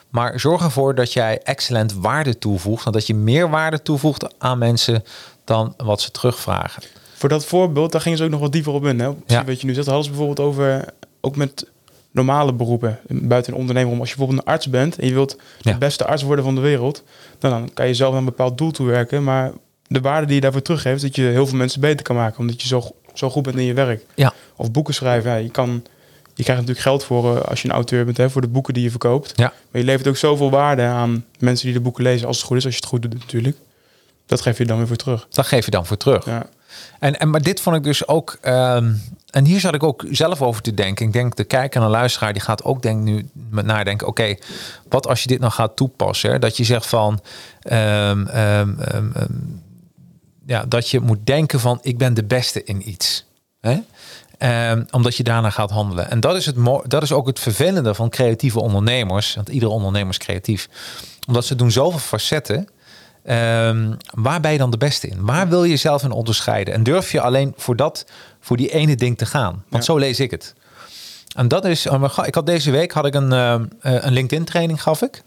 [0.08, 2.86] Maar zorg ervoor dat jij excellent waarde toevoegt.
[2.86, 5.04] En dat je meer waarde toevoegt aan mensen
[5.44, 6.82] dan wat ze terugvragen.
[7.14, 9.00] Voor dat voorbeeld, daar gingen ze ook nog wat dieper op in.
[9.00, 9.12] Hè?
[9.12, 9.44] Precies Ja.
[9.44, 10.84] Wat je nu zegt, hadden ze bijvoorbeeld over,
[11.20, 11.70] ook met
[12.10, 13.92] normale beroepen, buiten een ondernemer.
[13.92, 14.00] om.
[14.00, 15.72] Als je bijvoorbeeld een arts bent en je wilt Ja.
[15.72, 17.02] de beste arts worden van de wereld,
[17.38, 19.24] dan, dan kan je zelf naar een bepaald doel toe werken.
[19.24, 19.52] Maar
[19.86, 22.62] de waarde die je daarvoor teruggeeft, dat je heel veel mensen beter kan maken, omdat
[22.62, 24.04] je zo, zo goed bent in je werk.
[24.14, 24.32] Ja.
[24.56, 25.84] Of boeken schrijven, ja, je kan
[26.34, 28.74] je krijgt natuurlijk geld voor eh, als je een auteur bent, hè, voor de boeken
[28.74, 29.32] die je verkoopt.
[29.36, 29.52] Ja.
[29.70, 32.56] Maar je levert ook zoveel waarde aan mensen die de boeken lezen, als het goed
[32.56, 33.56] is, als je het goed doet natuurlijk.
[34.26, 35.26] Dat geef je dan weer voor terug.
[35.30, 36.24] Dat geef je dan voor terug.
[36.24, 36.46] Ja.
[36.98, 38.38] En, en, maar dit vond ik dus ook.
[38.40, 38.92] ehm,
[39.30, 41.06] en hier zat ik ook zelf over te denken.
[41.06, 44.06] Ik denk de kijker en de luisteraar die gaat ook denk nu met nadenken.
[44.06, 44.36] Oké,
[44.88, 46.30] wat als je dit nou gaat toepassen?
[46.30, 46.38] Hè?
[46.38, 47.20] Dat je zegt van.
[47.62, 48.26] ehm,
[50.46, 53.24] ja, dat je moet denken van ik ben de beste in iets.
[53.60, 53.78] Hè?
[54.38, 56.10] Ehm, omdat je daarna gaat handelen.
[56.10, 59.34] En dat is, het dat is ook het vervelende van creatieve ondernemers.
[59.34, 60.68] Want iedere ondernemer is creatief.
[61.26, 62.68] Omdat ze doen zoveel facetten.
[63.24, 65.24] Ehm, waar ben je dan de beste in?
[65.24, 66.74] Waar wil je jezelf in onderscheiden?
[66.74, 68.06] En durf je alleen voor dat,
[68.40, 69.52] voor die ene ding te gaan?
[69.68, 69.92] Want Ja.
[69.92, 70.54] zo lees ik het.
[71.36, 74.44] En dat is, oh, ik had deze week had ik een, ehm, eh, een LinkedIn
[74.44, 75.22] training gaf ik.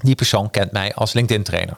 [0.00, 1.76] Die persoon kent mij als LinkedIn trainer.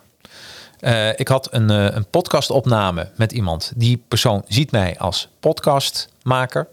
[0.85, 3.73] Eh, ik had een, eh, een podcastopname met iemand.
[3.77, 6.69] Die persoon ziet mij als podcastmaker.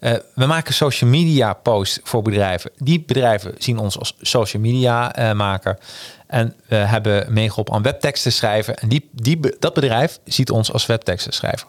[0.00, 2.70] Eh, we maken social media posts voor bedrijven.
[2.78, 5.78] Die bedrijven zien ons als social media maker.
[6.26, 8.76] En we hebben meegeholpen aan webteksten schrijven.
[8.76, 11.66] En die, die, dat bedrijf ziet ons als webteksten schrijver.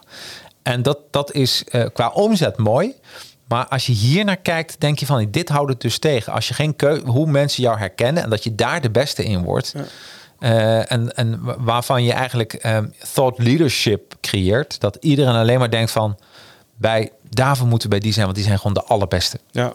[0.62, 2.94] En dat, dat is qua omzet mooi.
[3.46, 6.32] Maar als je hier naar kijkt, denk je van dit houdt het dus tegen.
[6.32, 9.42] Als je geen keu hoe mensen jou herkennen en dat je daar de beste in
[9.42, 9.74] wordt.
[10.38, 14.80] Eh, en, en wa- waarvan je eigenlijk ehm, thought leadership creëert.
[14.80, 16.18] Dat iedereen alleen maar denkt van
[16.76, 19.38] bij daarvoor moeten we bij die zijn, want die zijn gewoon de allerbeste.
[19.50, 19.72] Ja.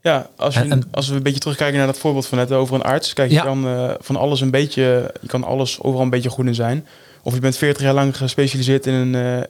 [0.00, 2.52] Ja, als, je, En- en- als we een beetje terugkijken naar dat voorbeeld van net
[2.52, 3.12] over een arts.
[3.12, 3.42] Kijk, je Ja.
[3.42, 6.86] kan eh, van alles een beetje, je kan alles overal een beetje goed in zijn.
[7.22, 9.42] Of je bent 40 jaar lang gespecialiseerd in een eh,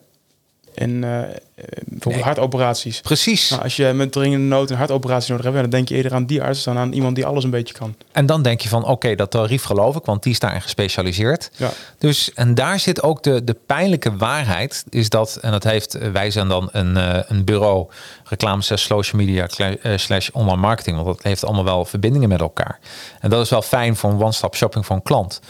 [0.76, 1.28] in eh, eh,
[1.84, 2.22] bijvoorbeeld Nee.
[2.22, 3.00] hartoperaties.
[3.00, 3.50] Precies.
[3.50, 6.26] Nou, als je met dringende nood een hartoperatie nodig hebt, dan denk je eerder aan
[6.26, 7.94] die arts dan aan iemand die alles een beetje kan.
[8.12, 11.50] En dan denk je van oké, dat tarief geloof ik, want die is daarin gespecialiseerd.
[11.56, 11.70] Ja.
[11.98, 16.10] Dus en daar zit ook de, de pijnlijke waarheid, is dat, en dat heeft, eh,
[16.10, 17.86] wij zijn dan een, eh, een bureau
[18.24, 19.46] reclame slash social media
[19.96, 22.78] slash online marketing, want dat heeft allemaal wel verbindingen met elkaar.
[23.20, 25.40] En dat is wel fijn voor een one-stop shopping voor een klant.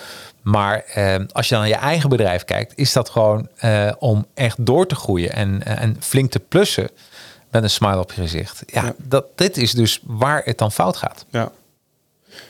[0.46, 4.26] Maar eh, als je dan naar je eigen bedrijf kijkt, is dat gewoon eh, om
[4.34, 6.88] echt door te groeien en, eh, en flink te plussen
[7.50, 8.62] met een smile op je gezicht.
[8.66, 8.94] Ja, Ja.
[8.98, 11.24] Dat, dit is dus waar het dan fout gaat.
[11.30, 11.50] Ja.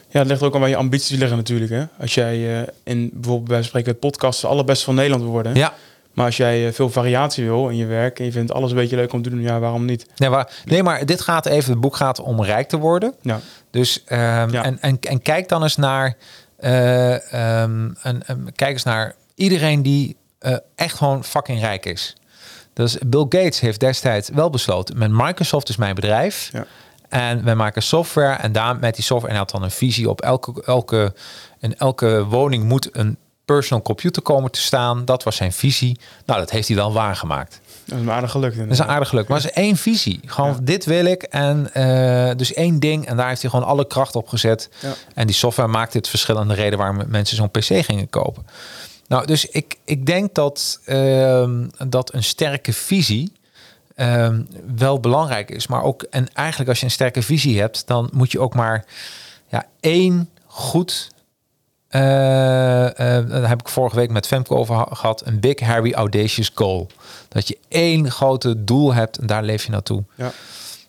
[0.09, 1.71] Ja, het ligt ook aan waar je ambities liggen natuurlijk.
[1.71, 1.85] Hè?
[2.01, 5.55] Als jij eh, in bijvoorbeeld bij spreken het podcast de allerbeste van Nederland wil worden.
[5.55, 5.73] Ja,
[6.13, 8.97] Maar als jij veel variatie wil in je werk en je vindt alles een beetje
[8.97, 10.07] leuk om te doen, ja, waarom niet?
[10.17, 13.15] Nee, maar, nee, maar dit gaat even, het boek gaat om rijk te worden.
[13.23, 14.63] Ja, Dus ehm, Ja.
[14.65, 16.17] en, en, en kijk dan eens naar,
[16.71, 22.17] en, en kijk eens naar iedereen die eh, echt gewoon fucking rijk is.
[22.73, 26.51] Dus Bill Gates heeft destijds wel besloten, met Microsoft is mijn bedrijf.
[26.53, 26.67] Ja.
[27.09, 30.11] En wij maken software en daar met die software en hij had dan een visie
[30.11, 31.15] op elke, elke,
[31.61, 35.05] in elke woning moet een personal computer komen te staan.
[35.05, 35.99] Dat was zijn visie.
[36.27, 37.61] Nou, dat heeft hij wel waargemaakt.
[37.87, 38.57] Dat is me aardig gelukt.
[38.57, 39.29] Dat is een aardig geluk.
[39.29, 40.21] Maar het is één visie.
[40.27, 40.59] Gewoon Ja.
[40.63, 41.23] dit wil ik.
[41.23, 43.07] En eh, dus één ding.
[43.07, 44.69] En daar heeft hij gewoon alle kracht op gezet.
[44.81, 44.93] Ja.
[45.15, 48.47] En die software maakt het verschil aan de reden waarom mensen zo'n PC gingen kopen.
[49.09, 53.33] Nou, dus ik, ik denk dat, ehm, dat een sterke visie
[53.95, 54.43] ehm,
[54.77, 55.67] wel belangrijk is.
[55.67, 58.85] Maar ook, en eigenlijk als je een sterke visie hebt, dan moet je ook maar
[59.49, 61.09] ja, één goed.
[61.89, 62.87] Eh,
[63.19, 65.23] eh, daar heb ik vorige week met Femke over ha- gehad.
[65.27, 66.87] Een big, hairy, audacious goal.
[67.29, 70.03] Dat je één grote doel hebt en daar leef je naartoe.
[70.15, 70.33] Ja.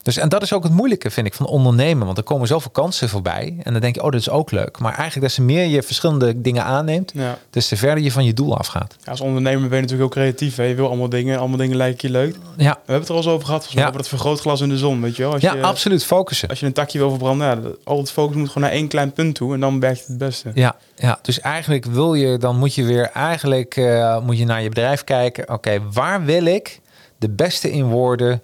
[0.07, 2.05] Dus, en dat is ook het moeilijke, vind ik, van ondernemen.
[2.05, 3.55] Want er komen zoveel kansen voorbij.
[3.63, 4.79] En dan denk je, oh, dat is ook leuk.
[4.79, 7.37] Maar eigenlijk, des te meer je verschillende dingen aanneemt, Ja.
[7.49, 8.95] des te verder je van je doel afgaat.
[9.03, 10.55] Ja, als ondernemer ben je natuurlijk ook creatief.
[10.55, 10.63] Hè?
[10.63, 12.35] Je wil allemaal dingen, allemaal dingen lijken je leuk.
[12.55, 13.87] We Ja, hebben het er al eens over gehad, volgens Ja.
[13.87, 15.31] over het vergrootglas in de zon, weet je wel.
[15.33, 16.05] Als ja je, absoluut.
[16.05, 16.49] Focussen.
[16.49, 19.11] Als je een takje wil verbranden, ja, al het focus moet gewoon naar één klein
[19.11, 20.51] punt toe en dan werkt het het beste.
[20.53, 24.61] Ja, ja, dus eigenlijk wil je, dan moet je weer eigenlijk eh, moet je naar
[24.61, 25.49] je bedrijf kijken.
[25.53, 26.79] Oké, waar wil ik
[27.17, 28.41] de beste in worden?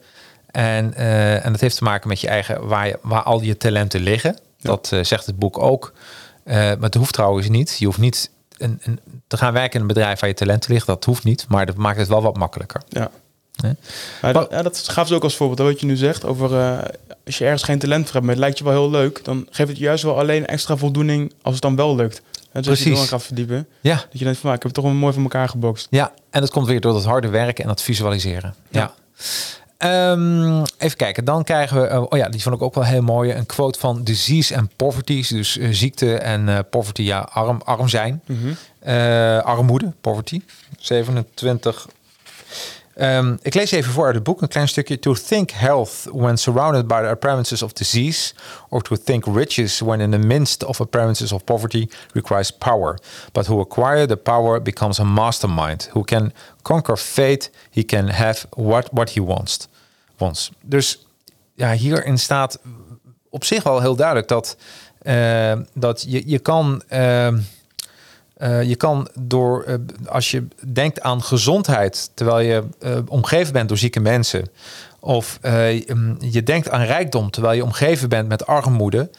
[0.54, 3.58] En, eh, en dat heeft te maken met je eigen, waar, je, waar al je
[3.58, 4.38] talenten liggen.
[4.62, 5.94] Dat eh, zegt het boek ook.
[6.44, 7.76] Eh, maar het hoeft trouwens niet.
[7.80, 10.94] Je hoeft niet een, een, te gaan werken in een bedrijf waar je talenten liggen.
[10.94, 12.82] Dat hoeft niet, maar dat maakt het wel wat makkelijker.
[12.90, 13.12] Ja.
[13.56, 13.72] Hè?
[14.22, 16.50] Ja, dat, ja, dat gaf ze ook als voorbeeld, wat je nu zegt, over
[17.26, 19.48] als je ergens geen talent voor hebt, maar het lijkt je wel heel leuk, dan
[19.50, 22.22] geeft het juist wel alleen extra voldoening als het dan wel lukt.
[22.52, 24.74] En dus je dan gaat verdiepen, Ja, dat je denkt van, nou, ik heb het
[24.74, 25.88] toch wel mooi van elkaar gebokst.
[25.90, 28.56] Ja, en dat komt weer door het harde werken en dat visualiseren.
[28.70, 28.94] Ja.
[29.84, 33.02] Ehm, even kijken, dan krijgen we, eh, oh ja, die vond ik ook wel heel
[33.02, 37.62] mooi, een quote van disease and poverty, dus eh, ziekte en eh, poverty, ja, arm,
[37.66, 38.22] arm zijn,
[38.80, 40.42] Eh, armoede, poverty,
[40.80, 41.88] 27.
[42.96, 45.00] Ehm, ik lees even voor uit het boek een klein stukje.
[45.00, 48.34] To think health when surrounded by the appearances of disease,
[48.70, 52.98] or to think riches when in the midst of appearances of poverty requires power.
[53.32, 57.50] But who acquire the power becomes a mastermind who can conquer fate.
[57.70, 59.68] He can have what, what he wants.
[60.62, 61.08] Dus
[61.56, 62.60] ja, hierin staat
[63.30, 64.58] op zich wel heel duidelijk dat,
[65.02, 66.84] eh, dat je, je kan.
[66.88, 67.28] eh,
[68.34, 72.64] eh, je kan door, eh, als je denkt aan gezondheid, terwijl je
[73.08, 74.50] omgeven bent door zieke mensen,
[75.00, 79.10] of mm, je denkt aan rijkdom, terwijl je omgeven bent met armoede,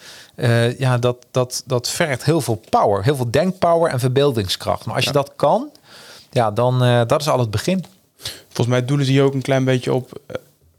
[0.77, 4.85] ja, dat, dat, dat vergt heel veel power, heel veel denkpower en verbeeldingskracht.
[4.85, 5.69] Maar als je dat kan,
[6.31, 7.85] ja, dan dat is al het begin.
[8.45, 10.19] Volgens mij doelen ze hier ook een klein beetje op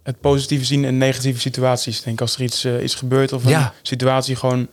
[0.07, 2.03] het positieve zien in negatieve situaties.
[2.03, 3.73] Denk als er iets uh, is gebeurd of een Ja.
[3.83, 4.69] situatie gewoon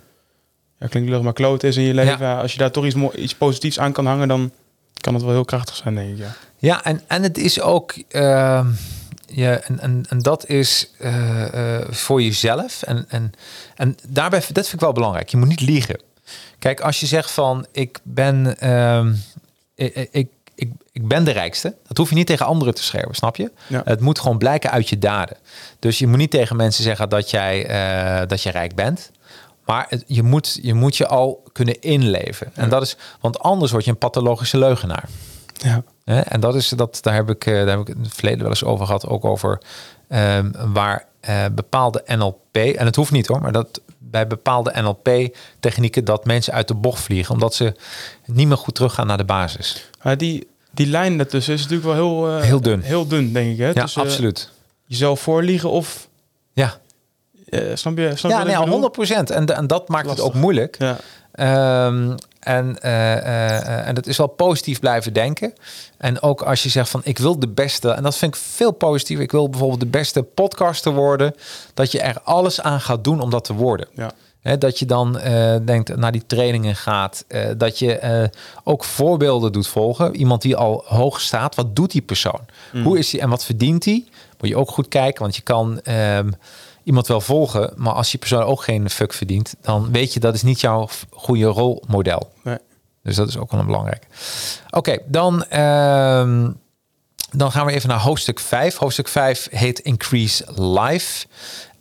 [0.79, 2.25] ja, klinkt lullig, maar kloot is in je leven.
[2.25, 2.39] Ja.
[2.41, 4.51] Als je daar toch iets, iets positiefs aan kan hangen, dan
[5.01, 6.17] kan het wel heel krachtig zijn, denk ik.
[6.17, 6.35] Ja.
[6.57, 8.65] Ja, en, en het is ook, eh,
[9.25, 12.81] ja, en, en, en dat is eh, eh, voor jezelf.
[12.81, 13.31] En, en,
[13.75, 15.29] en daarbij, dat vind ik wel belangrijk.
[15.29, 15.99] Je moet niet liegen.
[16.59, 19.13] Kijk, als je zegt van, ik ben, ehm,
[19.75, 20.27] ik, ik,
[20.93, 21.75] ik, ben de rijkste.
[21.87, 23.51] Dat hoef je niet tegen anderen te schermen, snap je?
[23.67, 23.81] Ja.
[23.85, 25.37] Het moet gewoon blijken uit je daden.
[25.79, 29.11] Dus je moet niet tegen mensen zeggen dat jij, eh, dat je rijk bent.
[29.65, 32.51] Maar het, je, moet, je moet je al kunnen inleven.
[32.53, 35.09] En dat is, want anders word je een pathologische leugenaar.
[35.53, 35.83] Ja.
[36.23, 38.49] En dat is dat, daar heb ik, eh, daar heb ik in het verleden wel
[38.49, 39.61] eens over gehad, ook over
[40.07, 46.05] ehm, waar eh, bepaalde NLP, en het hoeft niet hoor, maar dat bij bepaalde NLP-technieken
[46.05, 47.75] dat mensen uit de bocht vliegen, omdat ze
[48.25, 49.89] niet meer goed teruggaan naar de basis.
[50.01, 52.81] Maar die, die lijn daartussen is natuurlijk wel heel, eh, Heel dun.
[52.81, 53.57] Heel dun, denk ik.
[53.57, 53.67] Hè?
[53.67, 54.49] Ja, Tussen, eh, absoluut.
[54.85, 56.07] jezelf voorliegen of...
[56.53, 56.77] Ja,
[57.49, 58.11] eh, snap je?
[58.15, 58.71] Snap ja nee, ik bedoel?
[58.71, 59.29] 100 procent.
[59.29, 60.75] En, en dat maakt het ook moeilijk.
[60.79, 60.97] Ja.
[61.31, 65.53] Ehm, en, en dat is wel positief blijven denken.
[65.97, 68.71] En ook als je zegt van ik wil de beste, en dat vind ik veel
[68.71, 69.25] positiever.
[69.25, 71.35] Ik wil bijvoorbeeld de beste podcaster worden.
[71.73, 73.87] Dat je er alles aan gaat doen om dat te worden.
[73.93, 74.11] Ja.
[74.43, 77.25] Hè, dat je dan eh, denkt naar die trainingen gaat.
[77.27, 78.29] eh, dat je eh,
[78.63, 80.15] ook voorbeelden doet volgen.
[80.15, 81.55] Iemand die al hoog staat.
[81.55, 82.39] Wat doet die persoon?
[82.83, 84.05] Hoe is hij en wat verdient hij?
[84.39, 85.21] Moet je ook goed kijken.
[85.21, 86.31] Want je kan ehm,
[86.83, 87.73] iemand wel volgen.
[87.75, 89.55] Maar als die persoon ook geen fuck verdient.
[89.61, 92.31] Dan weet je dat is niet jouw goede rolmodel.
[92.43, 92.57] Nee.
[93.03, 94.07] Dus dat is ook wel een belangrijk.
[94.69, 96.51] Oké, dan, ehm,
[97.31, 98.77] dan gaan we even naar hoofdstuk 5.
[98.77, 101.25] Hoofdstuk 5 heet Increase Life.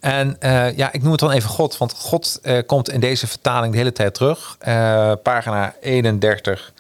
[0.03, 3.27] En eh, ja, ik noem het dan even God, want God eh, komt in deze
[3.27, 4.57] vertaling de hele tijd terug.
[4.59, 6.73] Eh, pagina 31.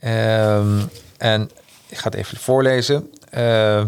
[0.00, 0.80] Ehm,
[1.18, 1.50] en
[1.88, 3.12] ik ga het even voorlezen.
[3.30, 3.82] Eh,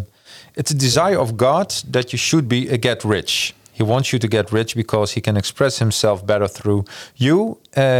[0.54, 3.52] It's a desire of God that you should be a get rich.
[3.72, 7.56] He wants you to get rich because he can express himself better through you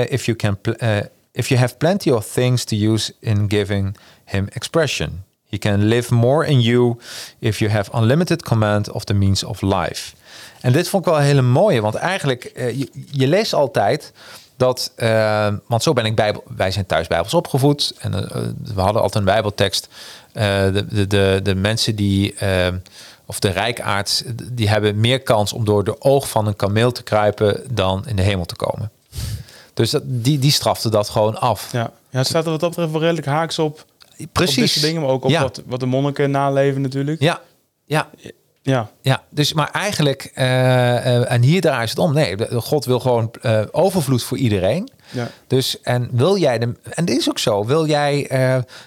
[0.09, 0.59] if you can
[1.33, 5.25] if you have plenty of things to use in giving him expression.
[5.45, 6.99] He can live more in you
[7.39, 10.15] if you have unlimited command of the means of life.
[10.61, 14.13] En dit vond ik wel een hele mooie, want eigenlijk eh, je, je leest altijd
[14.57, 18.41] dat, eh, want zo ben ik bijbel, wij zijn thuis bijbels opgevoed en eh,
[18.75, 19.89] we hadden altijd een bijbeltekst.
[20.33, 22.35] De, de, de, de mensen die,
[23.27, 27.03] of de rijkaards, die hebben meer kans om door de oog van een kameel te
[27.03, 28.91] kruipen dan in de hemel te komen.
[29.75, 31.73] Dus dat, die, die strafte dat gewoon af.
[31.73, 31.91] Ja.
[32.11, 33.85] ja, het staat er wat dat betreft wel redelijk haaks op.
[34.33, 34.73] Precies.
[34.73, 35.43] dingen, maar ook op ja.
[35.43, 37.21] wat, wat de monniken naleven natuurlijk.
[37.21, 37.41] Ja,
[37.85, 38.11] ja,
[38.63, 38.91] Ja.
[39.01, 39.23] ja.
[39.31, 42.15] Dus, maar eigenlijk, eh, eh, en hier draait het om.
[42.15, 44.91] Nee, God wil gewoon eh, overvloed voor iedereen.
[45.11, 45.31] Ja.
[45.47, 48.27] Dus en wil jij de, en dit is ook zo, wil jij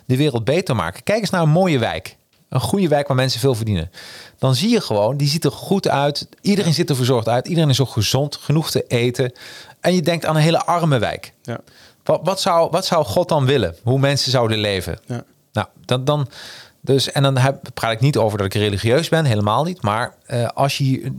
[0.05, 1.03] de wereld beter maken?
[1.03, 2.15] Kijk eens naar een mooie wijk.
[2.49, 3.91] Een goede wijk waar mensen veel verdienen.
[4.37, 6.27] Dan zie je gewoon, die ziet er goed uit.
[6.41, 7.47] Iedereen ziet er verzorgd uit.
[7.47, 9.31] Iedereen is ook gezond, genoeg te eten.
[9.79, 11.33] En je denkt aan een hele arme wijk.
[11.41, 11.59] Ja.
[12.03, 13.75] Wat, wat, zou, wat zou God dan willen?
[13.83, 14.99] Hoe mensen zouden leven?
[15.05, 15.23] Ja.
[15.53, 16.27] Nou, dan, dan,
[16.85, 19.81] dus, en dan heb, praat ik niet over dat ik religieus ben, helemaal niet.
[19.81, 21.11] Maar eh, als je,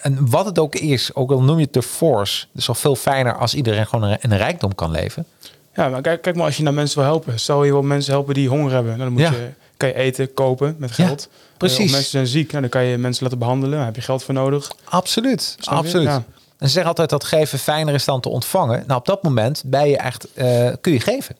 [0.00, 2.96] en wat het ook is, ook al noem je het de force, is toch veel
[2.96, 5.26] fijner als iedereen gewoon een rijkdom kan leven.
[5.74, 7.38] Ja, maar kijk, kijk maar als je naar mensen wil helpen.
[7.38, 8.90] Stel je wil mensen helpen die honger hebben.
[8.98, 9.30] Nou, dan moet Ja.
[9.30, 11.28] je, kan je eten, kopen met Ja, geld.
[11.56, 11.78] precies.
[11.78, 13.76] Eh, of mensen zijn ziek, nou, dan kan je mensen laten behandelen.
[13.76, 14.70] Daar heb je geld voor nodig.
[14.84, 16.06] Absoluut, absoluut.
[16.06, 16.14] Ja.
[16.58, 18.84] En ze zeggen altijd dat geven fijner is dan te ontvangen.
[18.86, 21.36] Nou, op dat moment ben je echt, eh, kun je geven.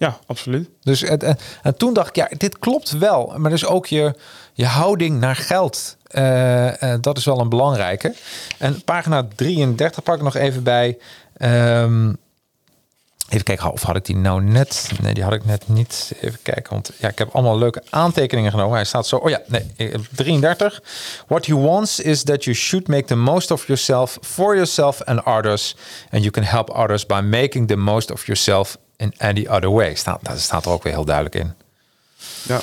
[0.00, 0.68] Ja, absoluut.
[0.82, 3.34] Dus en, en toen dacht ik, ja, dit klopt wel.
[3.36, 4.14] Maar dus ook je,
[4.52, 5.96] je houding naar geld.
[6.06, 8.14] eh, eh, dat is wel een belangrijke.
[8.58, 10.98] En pagina 33 pak ik nog even bij.
[11.36, 12.12] Ehm,
[13.28, 14.90] even kijken, of had ik die nou net?
[15.02, 16.12] Nee, die had ik net niet.
[16.20, 18.74] Even kijken, want ja, ik heb allemaal leuke aantekeningen genomen.
[18.74, 19.16] Hij staat zo.
[19.16, 20.82] Oh ja, nee, eh, 33.
[21.26, 25.24] What he wants is that you should make the most of yourself for yourself and
[25.24, 25.76] others.
[26.10, 29.94] And you can help others by making the most of yourself in any other way.
[29.94, 31.52] Staat, dat staat er ook weer heel duidelijk in.
[32.42, 32.60] Ja.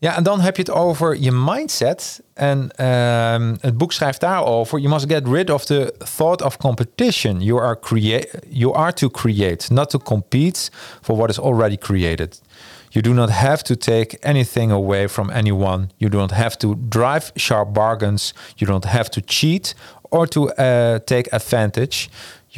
[0.00, 2.20] Ja, en dan heb je het over je mindset.
[2.34, 4.78] En ehm, het boek schrijft daarover.
[4.78, 7.40] You must get rid of the thought of competition.
[7.40, 10.70] You are, crea- you are to create, not to compete
[11.00, 12.40] for what is already created.
[12.88, 15.88] You do not have to take anything away from anyone.
[15.96, 18.34] You do not have to drive sharp bargains.
[18.56, 19.74] You don't have to cheat
[20.10, 22.08] or to uh, take advantage.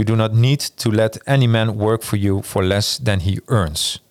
[0.00, 3.40] You do not need to let any man work for you for less than he
[3.46, 4.02] earns.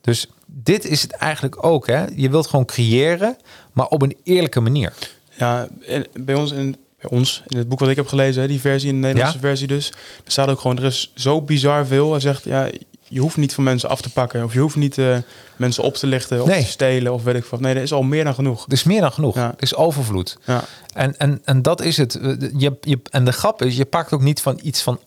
[0.00, 1.86] Dus dit is het eigenlijk ook.
[1.86, 2.04] Hè?
[2.14, 3.36] Je wilt gewoon creëren,
[3.72, 4.92] maar op een eerlijke manier.
[5.36, 8.48] Ja, en bij ons in, bij ons, in het boek wat ik heb gelezen, hè,
[8.48, 9.48] die versie, in de Nederlandse Ja?
[9.48, 9.88] versie dus,
[10.24, 12.10] er staat ook gewoon, er is zo bizar veel.
[12.10, 12.68] Hij zegt, ja,
[13.08, 14.44] je hoeft niet van mensen af te pakken.
[14.44, 15.16] Of je hoeft niet eh,
[15.56, 16.62] mensen op te lichten of Nee.
[16.62, 17.60] te stelen of weet ik wat.
[17.60, 18.66] Nee, er is al meer dan genoeg.
[18.66, 19.34] Er is meer dan genoeg.
[19.34, 19.46] Ja.
[19.48, 20.38] Er is overvloed.
[20.44, 22.18] Ja, En, en, en dat is het.
[22.56, 25.00] Je, je, en de grap is, je pakt ook niet van iets van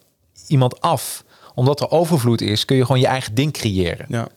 [0.50, 1.24] iemand af.
[1.56, 4.06] Omdat er overvloed is, kun je gewoon je eigen ding creëren.
[4.10, 4.28] ja.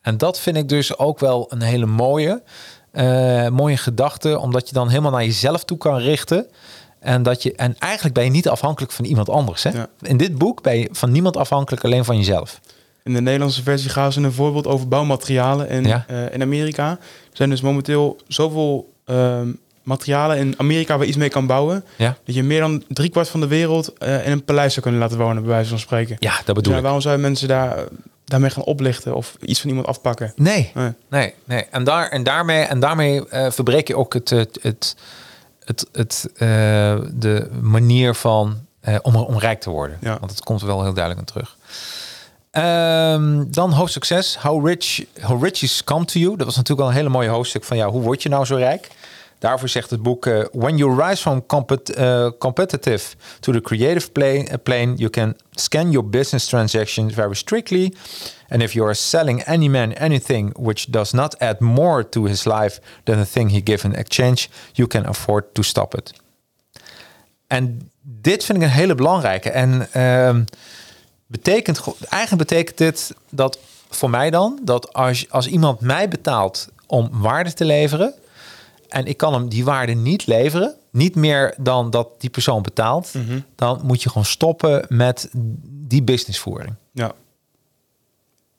[0.00, 2.42] En dat vind ik dus ook wel een hele mooie,
[2.90, 4.38] eh, mooie gedachte.
[4.38, 6.46] Omdat je dan helemaal naar jezelf toe kan richten.
[7.00, 9.62] En, dat je, en eigenlijk ben je niet afhankelijk van iemand anders.
[9.62, 9.70] Hè?
[9.70, 9.86] Ja.
[10.00, 12.60] In dit boek ben je van niemand afhankelijk, alleen van jezelf.
[13.04, 15.68] In de Nederlandse versie gaan ze een voorbeeld over bouwmaterialen.
[15.68, 16.04] En Ja.
[16.08, 16.98] eh, in Amerika er
[17.32, 21.84] zijn dus momenteel zoveel ehm, materialen in Amerika waar je iets mee kan bouwen.
[21.96, 25.00] Ja, Dat je meer dan driekwart van de wereld eh, in een paleis zou kunnen
[25.00, 26.16] laten wonen, bij wijze van spreken.
[26.18, 26.84] ja dat bedoel ja, ik.
[26.84, 27.84] waarom zou je mensen daar,
[28.24, 30.32] daarmee gaan oplichten of iets van iemand afpakken?
[30.36, 30.90] Nee, Nee.
[31.10, 31.64] nee, nee.
[31.70, 34.96] En, daar, en daarmee, en daarmee eh, verbreek je ook het, het, het,
[35.64, 36.48] het, het, eh,
[37.12, 39.98] de manier van eh, om, om rijk te worden.
[40.00, 40.16] Ja.
[40.18, 41.56] Want het komt er wel heel duidelijk aan terug.
[42.50, 44.36] Ehm, dan hoofdstuk 6.
[44.36, 46.36] How, rich, how riches come to you.
[46.36, 48.56] Dat was natuurlijk wel een hele mooie hoofdstuk van ja, hoe word je nou zo
[48.56, 48.88] rijk?
[49.42, 54.10] Daarvoor zegt het boek: eh, When you rise from eh, competitive to the creative
[54.62, 57.94] plane, you can scan your business transactions very strictly.
[58.48, 62.44] And if you are selling any man anything which does not add more to his
[62.44, 66.12] life than the thing he gives in exchange, you can afford to stop it.
[67.46, 69.50] En dit vind ik een hele belangrijke.
[69.50, 70.44] En ehm,
[71.26, 73.58] betekent, eigenlijk betekent dit dat
[73.90, 78.14] voor mij dan, dat als, als iemand mij betaalt om waarde te leveren,
[78.92, 83.12] en ik kan hem die waarde niet leveren, niet meer dan dat die persoon betaalt,
[83.56, 85.28] dan moet je gewoon stoppen met
[85.64, 86.74] die businessvoering.
[86.92, 87.12] Ja.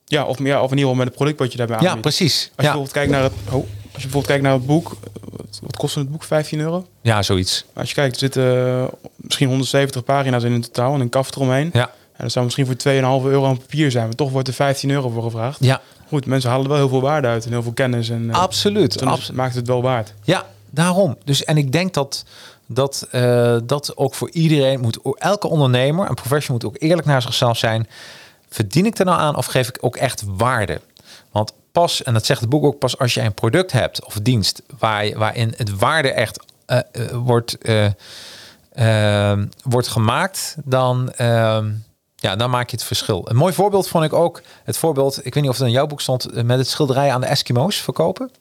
[0.06, 2.02] Ja, of, ja, of in ieder geval met het product wat je daarbij Ja, aanbiedt.
[2.02, 2.34] precies.
[2.42, 3.64] Als je, Ja, bijvoorbeeld kijkt naar het, oh, als
[4.04, 4.90] je bijvoorbeeld kijkt naar het boek,
[5.30, 6.24] wat, wat kost het boek?
[6.24, 6.86] 15 euro?
[7.02, 7.66] ja zoiets.
[7.74, 11.36] Als je kijkt, er zitten eh, misschien 170 pagina's in in totaal en een kaft
[11.36, 11.70] eromheen.
[11.74, 12.76] Ja, En dat zou misschien voor
[13.22, 15.58] 2,5 euro aan papier zijn, maar toch wordt er 15 euro voor gevraagd.
[15.64, 15.82] ja
[16.14, 18.10] Goed, mensen halen er wel heel veel waarde uit en heel veel kennis.
[18.10, 19.00] En, eh, absoluut.
[19.00, 20.14] dan maakt het wel waard.
[20.24, 21.18] Ja, daarom.
[21.26, 22.24] Dus en ik denk dat
[22.68, 27.22] dat, eh, dat ook voor iedereen moet, elke ondernemer en professional moet ook eerlijk naar
[27.22, 27.88] zichzelf zijn.
[28.50, 30.82] Verdien ik er nou aan of geef ik ook echt waarde?
[31.32, 34.14] Want pas, en dat zegt het boek ook, pas als je een product hebt of
[34.22, 36.80] dienst waar, je- waarin het waarde echt eh,
[37.14, 37.58] wordt,
[39.64, 41.58] wordt gemaakt, dan, eh,
[42.24, 43.22] ja, dan maak je het verschil.
[43.30, 45.88] Een mooi voorbeeld vond ik ook het voorbeeld, ik weet niet of het in jouw
[45.88, 48.32] boek stond, eh, met het schilderij aan de Eskimo's verkopen.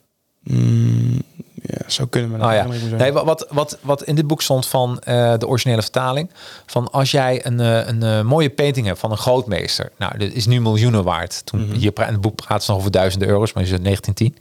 [1.63, 2.31] Ja, zou kunnen.
[2.31, 5.47] Maar Nou dat ja, nee, wat, wat, wat in dit boek stond van eh, de
[5.47, 6.31] originele vertaling.
[6.67, 9.93] Van als jij een, eh, een mooie painting hebt van een grootmeester.
[9.99, 11.43] Nou, dit is nu miljoenen waard.
[11.47, 11.75] Toen Mhm.
[11.75, 14.37] hier in het boek praat ze nog over duizenden euro's, maar is het 1910.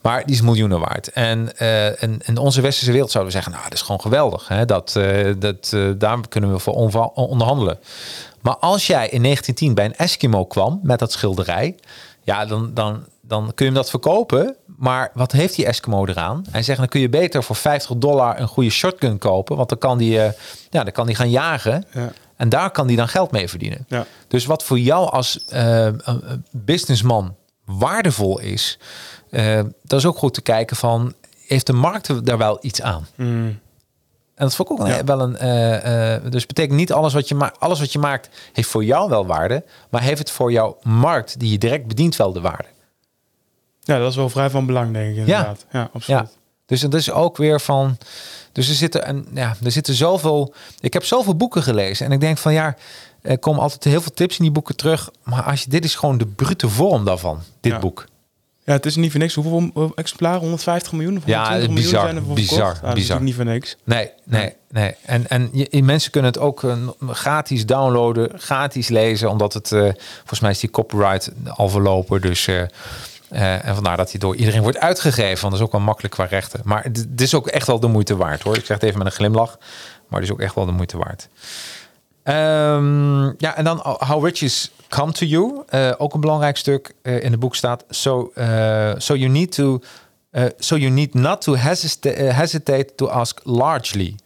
[0.00, 1.08] Maar die is miljoenen waard.
[1.08, 4.48] En eh, in, in onze westerse wereld zouden we zeggen, nou, dat is gewoon geweldig.
[4.48, 4.64] Hè?
[4.64, 4.92] Dat,
[5.38, 6.74] dat, eh, daar kunnen we voor
[7.14, 7.78] onderhandelen.
[8.42, 11.76] Maar als jij in 1910 bij een Eskimo kwam met dat schilderij,
[12.22, 14.56] ja, dan, dan, dan kun je hem dat verkopen.
[14.76, 16.44] Maar wat heeft die Eskimo eraan?
[16.50, 19.78] Hij zegt, dan kun je beter voor 50 dollar een goede shotgun kopen, want dan
[19.78, 20.32] kan die, eh,
[20.70, 21.84] ja, dan kan die gaan jagen.
[21.92, 22.12] Ja.
[22.36, 23.84] En daar kan die dan geld mee verdienen.
[23.88, 24.06] Ja.
[24.28, 28.78] Dus wat voor jou als eh, een businessman waardevol is,
[29.30, 31.14] eh, dat is ook goed te kijken van,
[31.46, 33.06] heeft de markt daar wel iets aan?
[33.14, 33.58] Mm.
[34.34, 35.04] En dat vond ik ook Ja.
[35.04, 35.36] wel een.
[35.36, 37.60] eh, eh, dus betekent niet alles wat je maakt.
[37.60, 41.38] Alles wat je maakt heeft voor jou wel waarde, maar heeft het voor jouw markt
[41.40, 42.68] die je direct bedient wel de waarde.
[43.84, 45.64] ja, dat is wel vrij van belang, denk ik inderdaad.
[45.72, 46.20] Ja, absoluut.
[46.20, 46.28] Ja.
[46.66, 47.98] Dus dat is ook weer van.
[48.52, 50.54] Dus er zitten en ja, er zitten zoveel.
[50.80, 52.76] Ik heb zoveel boeken gelezen en ik denk van ja,
[53.22, 55.10] er komen altijd heel veel tips in die boeken terug.
[55.22, 57.40] Maar als je dit is gewoon de brute vorm daarvan.
[57.60, 57.78] Dit Ja.
[57.78, 58.06] boek.
[58.64, 59.34] Ja, het is niet voor niks.
[59.34, 60.40] Hoeveel exemplaren?
[60.40, 61.16] 150 miljoen?
[61.16, 62.90] Of Ja, 120 miljoen bizar, zijn er voor bizar, is bizar.
[62.94, 63.76] natuurlijk niet voor niks.
[63.84, 64.94] Nee, nee, nee.
[65.02, 66.76] En, en je, mensen kunnen het ook eh,
[67.08, 69.80] gratis downloaden, gratis lezen, omdat het, eh,
[70.18, 72.20] volgens mij is die copyright al verlopen.
[72.20, 75.40] Dus, eh, en vandaar dat hij door iedereen wordt uitgegeven.
[75.40, 76.60] Want dat is ook wel makkelijk qua rechten.
[76.64, 78.56] Maar het is ook echt wel de moeite waard hoor.
[78.56, 79.58] Ik zeg het even met een glimlach.
[80.08, 81.28] Maar het is ook echt wel de moeite waard.
[82.22, 85.62] Ehm, ja, en dan How Riches Come to You.
[85.68, 87.84] Eh, ook een belangrijk stuk eh, in het boek staat.
[87.88, 89.80] So, eh, so you need to...
[90.58, 94.16] so you need not to hesita- hesitate to ask largely.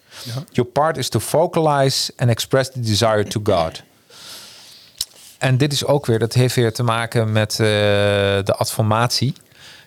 [0.53, 3.82] Your part is to vocalize and express the desire to God.
[5.38, 9.34] En dit is ook weer, dat heeft weer te maken met de adformatie.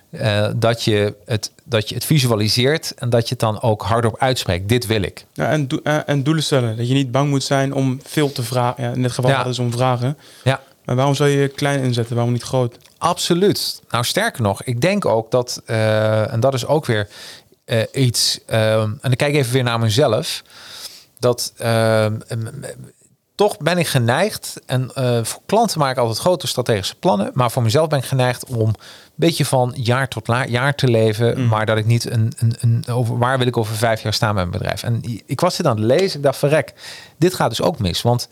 [0.10, 4.18] Eh, dat, je het, dat je het visualiseert en dat je het dan ook hardop
[4.20, 4.70] uitspreekt.
[4.70, 5.26] Dit wil ik.
[5.34, 6.78] Ja, en, do- eh, en doelen stellen.
[6.78, 8.84] Dat je niet bang moet zijn om veel te vragen.
[8.84, 9.38] Ja, in dit geval Ja.
[9.38, 10.18] het dus om vragen.
[10.44, 12.16] Ja, Maar waarom zou je klein inzetten?
[12.16, 12.78] Waarom niet groot?
[12.98, 13.82] absoluut.
[13.90, 17.08] Nou, sterker nog, ik denk ook dat, eh, en dat is ook weer
[17.94, 20.44] iets, eh, en dan kijk ik even weer naar mezelf,
[21.20, 22.52] dat eh, m- m-
[23.40, 27.52] toch ben ik geneigd, en eh, voor klanten maak ik altijd grote strategische plannen, maar
[27.52, 28.76] voor mezelf ben ik geneigd om een
[29.16, 33.18] beetje van jaar tot jaar te leven, maar dat ik niet een, een, een over
[33.18, 34.84] waar wil ik over vijf jaar staan met mijn bedrijf.
[34.84, 36.74] En ik was dit aan het lezen, ik dacht verrek,
[37.18, 38.30] dit gaat dus ook mis, want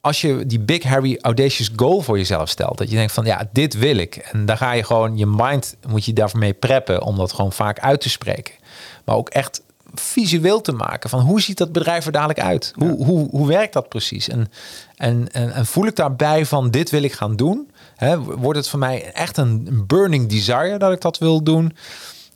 [0.00, 3.48] als je die big, hairy, audacious goal voor jezelf stelt, dat je denkt van ja,
[3.52, 4.16] dit wil ik.
[4.16, 7.78] En dan ga je gewoon je mind, moet je daarmee preppen om dat gewoon vaak
[7.78, 8.54] uit te spreken.
[9.04, 9.62] Maar ook echt
[9.94, 12.72] visueel te maken van hoe ziet dat bedrijf er dadelijk uit?
[12.74, 14.28] Hoe, hoe, hoe werkt dat precies?
[14.28, 14.50] En,
[14.96, 17.70] en, en, en voel ik daarbij van dit wil ik gaan doen?
[17.96, 21.76] Hè, wordt het voor mij echt een burning desire dat ik dat wil doen?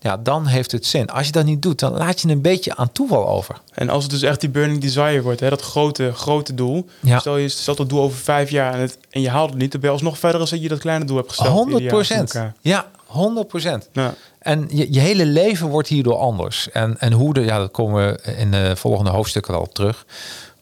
[0.05, 1.11] Ja, dan heeft het zin.
[1.11, 3.61] Als je dat niet doet, dan laat je een beetje aan toeval over.
[3.75, 6.89] En als het dus echt die burning desire wordt, hè, dat grote, grote doel.
[7.01, 7.19] Ja.
[7.19, 9.73] Stel je stelt dat doel over vijf jaar en, het, en je haalt het niet,
[9.73, 11.49] dan ben je alsnog verder als dat je dat kleine doel hebt gesteld.
[11.49, 12.35] 100 ieder jaar met procent.
[12.35, 12.55] elkaar.
[12.61, 13.89] Ja, 100 procent.
[13.93, 14.15] Ja.
[14.39, 16.71] En je, je hele leven wordt hierdoor anders.
[16.71, 20.07] En, en hoe de, ja, dat komen we in de volgende hoofdstukken wel op terug.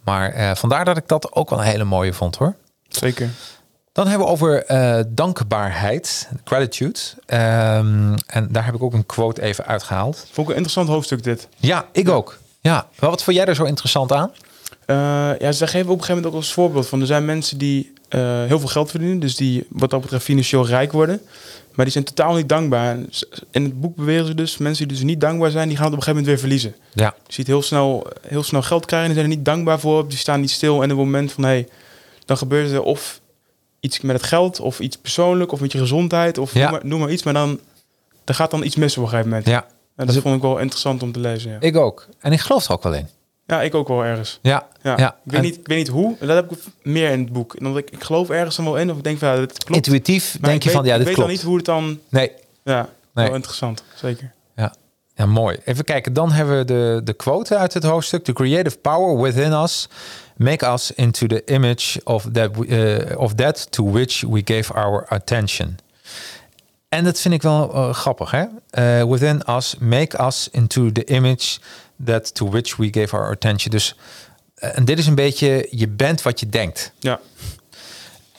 [0.05, 2.55] Maar eh, vandaar dat ik dat ook wel een hele mooie vond hoor.
[2.89, 3.31] Zeker.
[3.93, 6.99] Dan hebben we over eh, dankbaarheid, gratitude.
[7.27, 10.17] Ehm, en daar heb ik ook een quote even uitgehaald.
[10.17, 11.49] Vond ik een interessant hoofdstuk dit.
[11.57, 12.39] Ja, ik ook.
[12.61, 14.31] Ja, wel, wat vond jij er zo interessant aan?
[14.87, 17.01] Eh, ja, ze geven op een gegeven moment ook als voorbeeld van...
[17.01, 19.19] er zijn mensen die eh, heel veel geld verdienen...
[19.19, 21.21] dus die wat dat betreft financieel rijk worden...
[21.75, 22.97] maar die zijn totaal niet dankbaar.
[23.51, 24.59] In het boek beweren ze dus...
[24.59, 25.69] mensen die dus niet dankbaar zijn...
[25.69, 26.75] die gaan het op een gegeven moment weer verliezen.
[26.93, 29.09] Ja, Je ziet heel snel, heel snel geld krijgen...
[29.09, 30.09] en die zijn er niet dankbaar voor.
[30.09, 30.75] Die staan niet stil.
[30.75, 31.45] En op het moment van...
[31.45, 31.69] hey,
[32.25, 33.21] dan gebeurt er of
[33.81, 34.61] iets met het geld...
[34.61, 35.53] of iets persoonlijk...
[35.53, 36.39] of met je gezondheid...
[36.39, 36.61] of Ja.
[36.61, 37.23] noem, maar, noem maar iets.
[37.23, 37.61] Maar dan
[38.25, 39.49] er gaat dan iets mis op een gegeven moment.
[39.49, 39.67] ja,
[39.97, 41.51] En dat vond ik wel interessant om te lezen.
[41.51, 42.09] Ja, ik ook.
[42.21, 43.09] En ik geloof er ook wel in.
[43.47, 44.39] Ja ik ook wel ergens.
[44.43, 44.95] Ja, Ja.
[44.99, 45.09] ja.
[45.11, 46.17] Ik, weet En niet, ik weet niet hoe.
[46.21, 47.57] Dat heb ik meer in het boek.
[47.59, 48.91] Omdat ik, ik geloof ergens dan wel in.
[48.91, 49.87] Of ik denk van ja, dat klopt.
[49.87, 51.29] Intuïtief Maar denk je van ja, dit Ik weet klopt.
[51.29, 52.01] dan niet hoe het dan...
[52.09, 52.33] Nee,
[52.65, 53.27] Ja, Nee.
[53.27, 53.83] wel interessant.
[53.95, 54.33] Zeker.
[54.57, 54.75] Ja.
[55.15, 55.57] ja, mooi.
[55.65, 58.25] Even kijken, dan hebben we de, de quote uit het hoofdstuk.
[58.25, 59.89] The creative power within us
[60.37, 62.67] make us into the image of that, we-
[63.11, 65.77] eh, of that to which we gave our attention.
[66.89, 68.45] En dat vind ik wel eh, grappig, hè?
[68.71, 71.59] Eh, within us make us into the image
[72.05, 73.71] that to which we gave our attention.
[73.71, 73.97] Dus,
[74.55, 76.93] eh, en dit is een beetje, je bent wat je denkt.
[76.99, 77.21] Ja,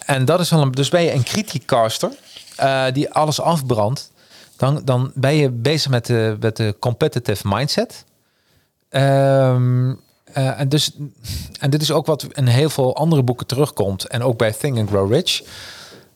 [0.06, 2.12] En dat is wel een, dus ben je een criticaster
[2.56, 4.12] eh, die alles afbrandt,
[4.58, 8.06] dan, dan ben je bezig met de, met de competitive mindset.
[8.90, 9.94] Ehm,
[10.24, 10.92] eh, en, dus,
[11.60, 14.08] en dit is ook wat in heel veel andere boeken terugkomt.
[14.08, 15.42] En ook bij Think and Grow Rich.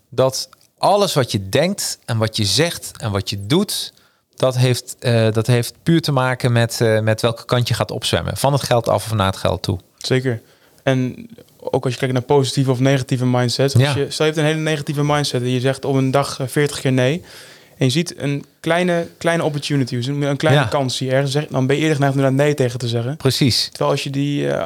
[0.09, 3.93] Dat alles wat je denkt en wat je zegt en wat je doet,
[4.37, 7.91] dat heeft, eh, dat heeft puur te maken met, eh, met welke kant je gaat
[7.91, 8.37] opzwemmen.
[8.37, 9.79] Van het geld af of naar het geld toe.
[9.97, 10.41] zeker.
[10.83, 11.27] En
[11.59, 13.73] ook als je kijkt naar positieve of negatieve mindsets.
[13.73, 13.95] Als Ja.
[13.95, 16.47] je, stel je hebt een hele negatieve mindset en je zegt op een dag eh,
[16.47, 17.21] 40 keer nee.
[17.77, 20.67] En je ziet een kleine, kleine opportunity, dus een kleine Ja.
[20.67, 21.51] kans die ergens zegt.
[21.51, 23.17] Dan ben je eerder geneigd om daar nee tegen te zeggen.
[23.17, 23.67] Precies.
[23.69, 24.63] Terwijl als je die eh,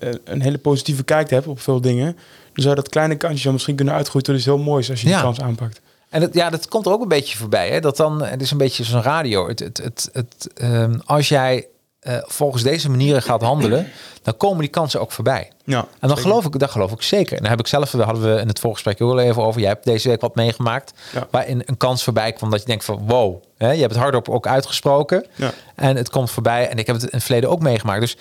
[0.00, 2.16] eh, een hele positieve kijk hebt op veel dingen.
[2.52, 5.08] Dan zou dat kleine kansje dan misschien kunnen uitgroeien tot iets heel moois als je
[5.08, 5.14] Ja.
[5.14, 5.80] die kans aanpakt.
[6.12, 7.70] En ja, dat komt er ook een beetje voorbij.
[7.70, 7.80] Hè?
[7.80, 9.48] Dat dan, het is een beetje zo'n radio.
[9.48, 11.66] Het, het, het, ehm, als jij
[12.00, 13.88] eh, volgens deze manieren gaat handelen,
[14.22, 15.50] dan komen die kansen ook voorbij.
[15.64, 17.36] Ja, En dan geloof ik, dat geloof ik zeker.
[17.36, 19.60] En daar heb ik zelf, daar hadden we in het voorgesprek ook al even over.
[19.60, 21.26] Jij hebt deze week wat meegemaakt, Ja.
[21.30, 24.28] waarin een kans voorbij kwam dat je denkt van wow, hè, je hebt het hardop
[24.28, 25.26] ook uitgesproken.
[25.34, 25.52] Ja.
[25.74, 26.68] En het komt voorbij.
[26.68, 28.00] En ik heb het in het verleden ook meegemaakt.
[28.00, 28.16] Dus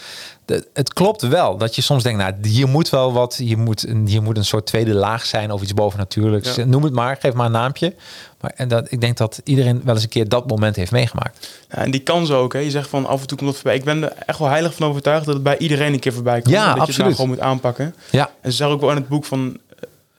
[0.46, 3.88] de, het klopt wel dat je soms denkt, nou, hier moet wel wat, hier moet,
[3.88, 6.58] een, hier moet een soort tweede laag zijn of iets bovennatuurlijks.
[6.58, 7.96] Noem het maar, geef maar een naampje.
[8.42, 11.50] Maar en dat, ik denk dat iedereen wel eens een keer dat moment heeft meegemaakt.
[11.70, 12.54] Ja, en die kans ook.
[12.54, 12.60] Hè.
[12.60, 13.78] Je zegt van af en toe komt het voorbij.
[13.80, 16.42] Ik ben er echt wel heilig van overtuigd dat het bij iedereen een keer voorbij
[16.42, 16.56] komt.
[16.56, 17.96] Ja, dat je het nou gewoon moet aanpakken.
[18.12, 19.58] Ja, En ze zeggen ook wel in het boek van...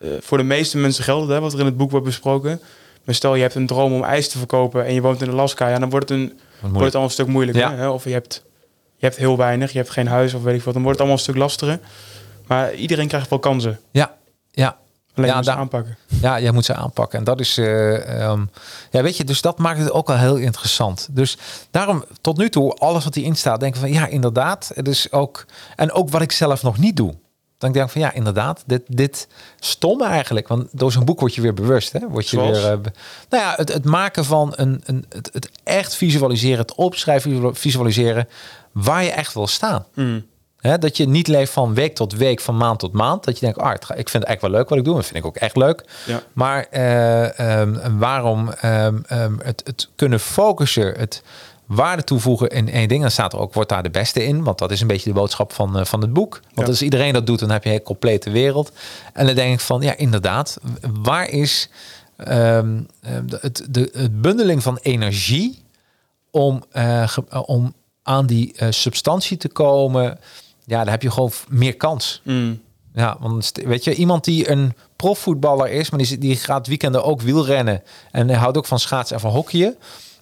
[0.00, 2.06] eh, eh, voor de meeste mensen geldt het, hè, wat er in het boek wordt
[2.06, 2.60] besproken.
[3.04, 5.68] Maar stel je hebt een droom om ijs te verkopen en je woont in Alaska.
[5.68, 7.62] Ja, dan wordt het, een, wordt het al een stuk moeilijker.
[7.62, 7.74] Ja.
[7.74, 7.88] Hè?
[7.88, 8.42] Of je hebt,
[8.96, 10.74] je hebt heel weinig, je hebt geen huis of weet ik wat.
[10.74, 11.78] Dan wordt het allemaal een stuk lastiger.
[12.46, 13.80] Maar iedereen krijgt wel kansen.
[13.90, 14.14] ja,
[14.50, 14.80] ja.
[15.14, 15.96] Alleen Ja, moet ze aanpakken.
[16.06, 17.18] Ja, jij moet ze aanpakken.
[17.18, 18.44] En dat is, eh, ehm,
[18.90, 21.08] ja, weet je, dus dat maakt het ook wel heel interessant.
[21.10, 21.36] Dus
[21.70, 24.70] daarom, tot nu toe, alles wat hierin staat, denk ik van ja, inderdaad.
[24.74, 25.46] Het is ook,
[25.76, 27.14] en ook wat ik zelf nog niet doe.
[27.58, 29.28] Dan denk ik van ja, inderdaad, dit, dit
[29.60, 30.48] stom eigenlijk.
[30.48, 31.92] Want door zo'n boek word je weer bewust.
[31.92, 32.08] Hè?
[32.08, 32.58] Word je Zoals?
[32.58, 32.78] weer, eh,
[33.28, 38.28] nou ja, het, het maken van een, een het, het echt visualiseren, het opschrijven, visualiseren
[38.72, 39.84] waar je echt wil staan.
[39.94, 40.24] Mm.
[40.62, 43.24] Hè, dat je niet leeft van week tot week, van maand tot maand.
[43.24, 44.94] Dat je denkt, ah, ik vind het eigenlijk wel leuk wat ik doe.
[44.94, 45.84] Dat vind ik ook echt leuk.
[46.06, 46.22] Ja.
[46.32, 51.22] Maar eh, ehm, waarom ehm, ehm, het, het kunnen focussen, het
[51.66, 53.00] waarde toevoegen in één ding.
[53.00, 54.42] Dan staat er ook, wordt daar de beste in.
[54.44, 56.40] Want dat is een beetje de boodschap van, eh, van het boek.
[56.54, 56.72] Want Ja.
[56.72, 58.72] als iedereen dat doet, dan heb je een complete wereld.
[59.12, 60.58] En dan denk ik van, ja, inderdaad.
[61.02, 61.68] Waar is
[62.16, 62.84] de,
[63.40, 65.62] het, de, het bundeling van energie
[66.30, 70.18] om, eh, om aan die substantie te komen?
[70.64, 72.20] Ja, dan heb je gewoon meer kans.
[72.24, 72.60] Mm.
[72.94, 77.20] Ja, want weet je, iemand die een profvoetballer is, maar die, die gaat weekenden ook
[77.20, 79.76] wielrennen en houdt ook van schaatsen en van hockeyen,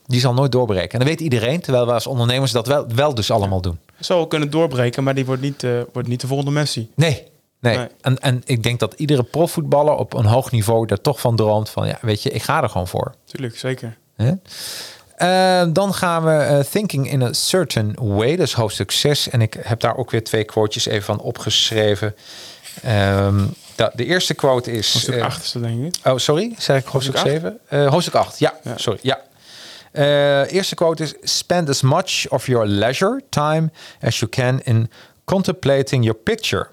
[0.06, 0.90] die zal nooit doorbreken.
[0.90, 3.78] En dat weet iedereen, terwijl we als ondernemers dat wel, wel dus allemaal doen.
[3.98, 6.90] Zou wel kunnen doorbreken, maar die wordt niet, eh, wordt niet de volgende Messi.
[6.94, 7.26] Nee,
[7.60, 7.76] nee.
[7.76, 7.86] Nee.
[8.00, 11.70] En, en ik denk dat iedere profvoetballer op een hoog niveau er toch van droomt
[11.70, 13.14] van, ja, weet je, ik ga er gewoon voor.
[13.24, 13.96] Tuurlijk, zeker.
[14.16, 14.32] Hè?
[15.20, 19.28] Eh, dan gaan we eh, Thinking in a Certain Way, dat is hoofdstuk 6.
[19.28, 22.14] En ik heb daar ook weer twee quotejes even van opgeschreven.
[22.82, 23.46] Ehm,
[23.76, 24.92] de, de eerste quote is...
[24.92, 26.06] Hoofdstuk eh, 8 is dat denk ik.
[26.06, 27.58] Oh, sorry, zeg ik hoofdstuk Hoofdstuk 7?
[27.68, 28.76] Eh hoofdstuk 8, ja, Ja.
[28.76, 29.20] sorry, ja.
[29.92, 34.90] Eh, eerste quote is: Spend as much of your leisure time as you can in
[35.24, 36.66] contemplating your picture.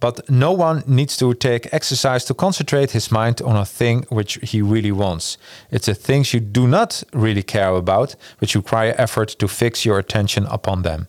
[0.00, 4.38] But no one needs to take exercise to concentrate his mind on a thing which
[4.40, 5.38] he really wants.
[5.70, 9.98] It's the things you do not really care about, which require effort to fix your
[9.98, 11.06] attention upon them.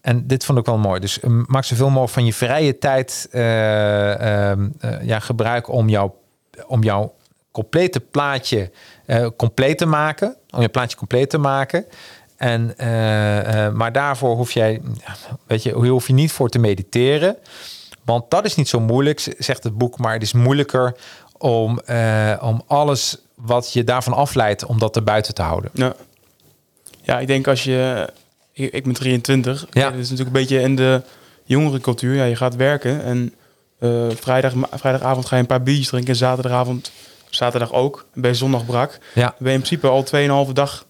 [0.00, 1.00] En dit vond ik wel mooi.
[1.00, 3.42] Dus eh, maak zoveel mogelijk van je vrije tijd eh,
[5.02, 6.10] ja, gebruik om, jou,
[6.66, 7.14] om jouw
[7.50, 8.70] complete plaatje
[9.36, 10.36] compleet te maken.
[10.50, 11.86] Om je plaatje compleet te maken.
[12.36, 12.74] En,
[13.76, 14.80] maar daarvoor hoef jij,
[15.46, 17.36] weet je, hoef je niet voor te mediteren.
[18.12, 19.98] Want dat is niet zo moeilijk, zegt het boek.
[19.98, 20.94] Maar het is moeilijker
[21.38, 25.70] om, eh, om alles wat je daarvan afleidt, om dat er buiten te houden.
[25.74, 25.94] Ja.
[27.02, 28.08] ja, ik denk als je...
[28.52, 29.66] Ik, ik ben 23.
[29.70, 29.90] Ja.
[29.90, 31.02] Dat is natuurlijk een beetje in de
[31.44, 32.14] jongere cultuur.
[32.14, 33.34] Ja, je gaat werken en
[33.78, 36.10] eh, vrijdag, vrijdagavond ga je een paar biertjes drinken.
[36.12, 36.90] En zaterdagavond,
[37.30, 38.06] zaterdag ook.
[38.14, 38.98] En ben je zondag brak.
[39.14, 40.84] Ja, Dan ben je in principe al 2,5 dag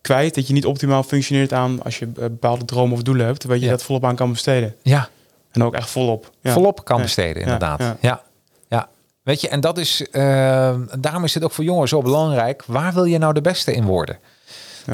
[0.00, 0.34] kwijt.
[0.34, 3.40] Dat je niet optimaal functioneert aan als je eh, bepaalde dromen of doelen hebt.
[3.40, 3.72] Terwijl je Ja.
[3.72, 4.74] dat volop aan kan besteden.
[4.82, 5.08] ja.
[5.52, 6.30] En ook echt volop.
[6.40, 6.52] Ja.
[6.52, 7.80] volop kan besteden, inderdaad.
[7.80, 8.22] Ja,
[8.68, 8.88] ja.
[9.22, 12.62] Weet je, en dat is, eh, daarom is het ook voor jongeren zo belangrijk.
[12.66, 14.18] Waar wil je nou de beste in worden?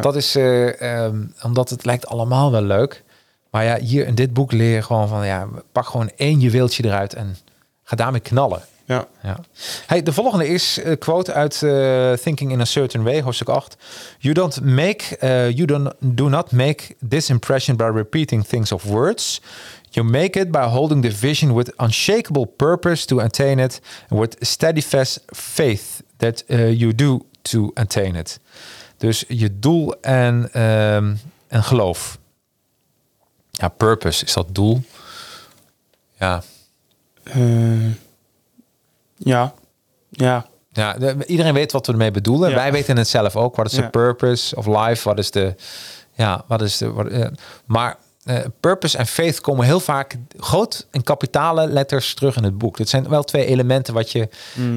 [0.00, 3.04] Dat is, eh, ehm, omdat het lijkt allemaal wel leuk.
[3.50, 6.84] Maar ja, hier in dit boek leer je gewoon van, ja, pak gewoon één juweeltje
[6.84, 7.36] eruit en
[7.84, 8.62] ga daarmee knallen.
[8.88, 9.06] Ja.
[9.22, 9.38] Ja.
[9.86, 13.76] Hey, de volgende is een quote uit eh, Thinking in a Certain Way, hoofdstuk 8.
[14.18, 18.82] You don't make, eh, you don't, do not make this impression by repeating things of
[18.82, 19.40] words.
[19.91, 24.36] You make it by holding the vision with unshakable purpose to attain it, and with
[24.41, 28.41] steadfast faith that eh, you do to attain it.
[28.97, 31.14] Dus je doel en, ehm,
[31.49, 32.18] en geloof.
[33.51, 34.82] Ja, purpose is dat doel.
[36.18, 36.43] Ja,
[37.22, 37.93] Eh,
[39.16, 39.55] ja.
[40.11, 40.47] Ja.
[40.72, 42.49] Ja, de- iedereen weet wat we ermee bedoelen.
[42.51, 42.55] Ja.
[42.57, 43.57] Wij weten het zelf ook.
[43.57, 43.89] Wat is de Ja.
[43.89, 45.09] purpose of life?
[45.09, 45.55] Wat is de.
[46.12, 46.93] Ja, wat is de.
[46.93, 47.26] Wat, eh,
[47.66, 47.97] maar
[48.29, 52.76] eh, purpose en faith komen heel vaak groot in kapitale letters terug in het boek.
[52.76, 54.29] Dat zijn wel twee elementen wat je.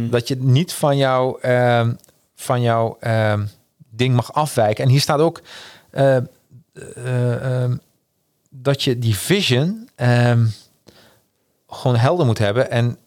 [0.10, 1.38] Dat je niet van jouw.
[1.38, 1.94] ehm,
[2.36, 3.46] van jouw ehm,
[3.90, 4.84] ding mag afwijken.
[4.84, 5.42] En hier staat ook.
[5.92, 7.76] eh, eh, ehm,
[8.50, 9.90] dat je die vision.
[11.68, 12.72] gewoon helder moet hebben.
[12.72, 12.98] En,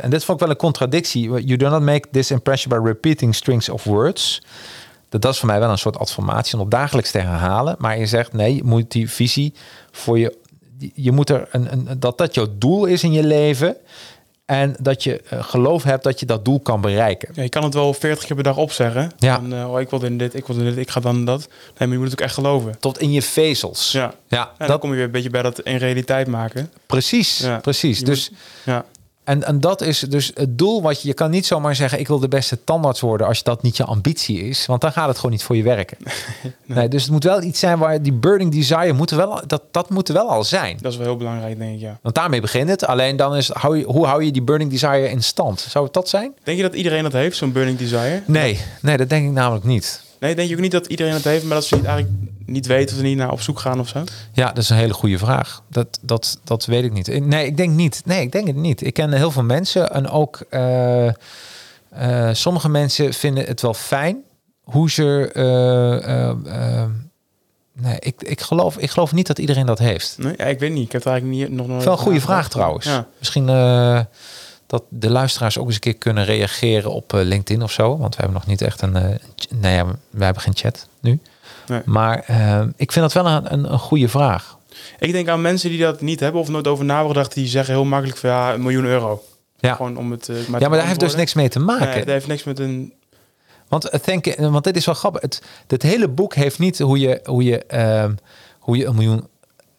[0.00, 1.30] en dit vond ik wel een contradictie.
[1.30, 4.42] You do not make this impression by repeating strings of words.
[5.14, 7.74] Dat, dat is voor mij wel een soort adformatie om op dagelijks te herhalen.
[7.78, 9.54] Maar je zegt nee, je moet die visie
[9.90, 10.36] voor je.
[10.94, 13.76] Je moet er een, een dat dat jouw doel is in je leven.
[14.44, 17.28] En dat je eh, geloof hebt dat je dat doel kan bereiken.
[17.34, 19.12] Ja, je kan het wel 40 keer per dag opzeggen.
[19.18, 19.42] Ja.
[19.50, 21.40] Eh, oh, ik wil in dit, ik wil in dit, ik ga dan dat.
[21.48, 21.48] Nee,
[21.78, 22.78] maar je moet het ook echt geloven.
[22.78, 23.92] Tot in je vezels.
[23.92, 24.14] Ja.
[24.28, 26.70] ja En dan kom je weer een beetje bij dat in realiteit maken.
[26.86, 27.38] precies.
[27.38, 27.58] Ja.
[27.58, 27.98] precies.
[27.98, 28.30] Je Dus
[28.64, 28.84] Ja.
[29.24, 31.08] En, en dat is dus het doel wat je...
[31.08, 33.26] Je kan niet zomaar zeggen, ik wil de beste tandarts worden...
[33.26, 34.66] als dat niet je ambitie is.
[34.66, 35.96] Want dan gaat het gewoon niet voor je werken.
[36.66, 36.88] nee.
[36.88, 38.92] dus het moet wel iets zijn waar die burning desire...
[38.92, 40.78] Moet er wel, dat, dat moet er wel al zijn.
[40.80, 41.98] Dat is wel heel belangrijk, denk ik, ja.
[42.02, 42.86] Want daarmee begint het.
[42.86, 45.60] Alleen dan is, hou je, hoe hou je die burning desire in stand?
[45.60, 46.34] Zou het dat zijn?
[46.42, 48.22] Denk je dat iedereen dat heeft, zo'n burning desire?
[48.26, 50.02] Nee, nee dat denk ik namelijk niet.
[50.20, 52.08] Nee, denk je ook niet dat iedereen dat heeft, maar dat ze eigenlijk
[52.46, 54.04] niet weten of ze niet naar op zoek gaan of zo?
[54.32, 55.62] Ja, dat is een hele goede vraag.
[55.68, 57.24] Dat, dat, dat weet ik niet.
[57.26, 58.02] Nee, ik denk niet.
[58.04, 58.86] Nee, ik denk het niet.
[58.86, 61.14] Ik ken heel veel mensen en ook eh, eh,
[62.32, 64.22] sommige mensen vinden het wel fijn
[64.62, 65.30] hoe ze.
[65.34, 66.84] eh,
[67.72, 70.16] nee, ik, ik, geloof, ik geloof niet dat iedereen dat heeft.
[70.18, 70.84] Nee, ja, ik weet niet.
[70.84, 72.86] Ik heb het eigenlijk niet nog nooit Wel een goede vraag trouwens.
[72.86, 73.06] Ja.
[73.18, 73.46] Misschien
[74.66, 77.98] dat de luisteraars ook eens een keer kunnen reageren op LinkedIn of zo.
[77.98, 78.92] Want we hebben nog niet echt een.
[79.60, 81.20] nee, ja, we hebben geen chat nu.
[81.66, 81.80] Nee.
[81.84, 84.58] Maar eh, ik vind dat wel een, een, een goede vraag.
[84.98, 87.34] Ik denk aan mensen die dat niet hebben of nooit over nagedacht.
[87.34, 89.22] Die zeggen heel makkelijk van ja, een miljoen euro.
[89.58, 89.74] Ja.
[89.74, 90.28] Gewoon om het.
[90.28, 91.86] eh, Ja, maar daar heeft dus niks mee te maken.
[91.86, 92.92] Nee, dat heeft niks met een.
[93.68, 95.20] Want, het denken, want dit is wel grappig.
[95.22, 98.14] Het, dit hele boek heeft niet hoe je, hoe je, ehm,
[98.58, 99.26] hoe je een miljoen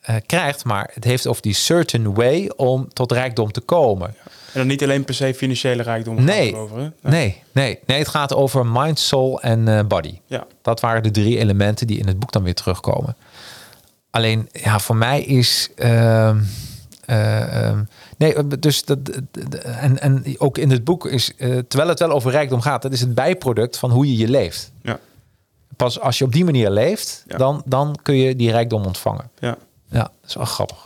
[0.01, 4.07] eh, krijgt, maar het heeft over die certain way om tot rijkdom te komen.
[4.07, 4.15] En
[4.55, 6.23] dan niet alleen per se financiële rijkdom.
[6.23, 6.55] Nee.
[6.55, 6.91] Over?
[7.01, 10.19] Nee, nee, nee, het gaat over mind, soul en eh, body.
[10.25, 10.45] Ja.
[10.61, 13.15] Dat waren de drie elementen die in het boek dan weer terugkomen.
[14.09, 15.69] Alleen, ja, voor mij is.
[15.75, 16.39] ehm,
[17.05, 17.83] eh, ehm,
[18.17, 18.97] nee, dus dat.
[19.63, 21.31] En, en ook in het boek is.
[21.37, 24.27] eh, terwijl het wel over rijkdom gaat, dat is het bijproduct van hoe je je
[24.27, 24.71] leeft.
[24.81, 24.99] Ja.
[25.75, 27.37] Pas als je op die manier leeft, Ja.
[27.37, 29.29] dan, dan kun je die rijkdom ontvangen.
[29.39, 29.57] Ja.
[29.89, 30.84] Ja, dat is wel grappig.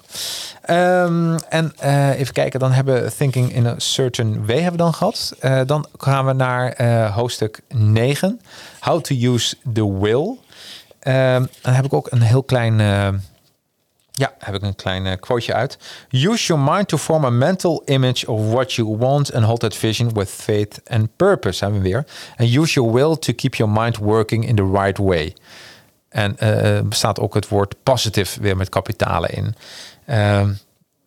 [0.69, 4.77] Ehm, en eh, even kijken, dan hebben we Thinking in a Certain Way hebben we
[4.77, 5.33] dan gehad.
[5.39, 8.41] Eh, dan gaan we naar eh, hoofdstuk 9.
[8.79, 10.37] How to use the will.
[10.99, 12.77] Ehm, dan heb ik ook een heel klein...
[14.11, 15.77] ja, heb ik een klein quoteje uit.
[16.09, 19.75] Use your mind to form a mental image of what you want and hold that
[19.75, 21.57] vision with faith and purpose.
[21.57, 22.05] Zijn we weer.
[22.35, 25.33] And use your will to keep your mind working in the right way.
[26.09, 29.55] En er bestaat ook het woord positive weer met kapitalen in.
[30.09, 30.49] Ehm,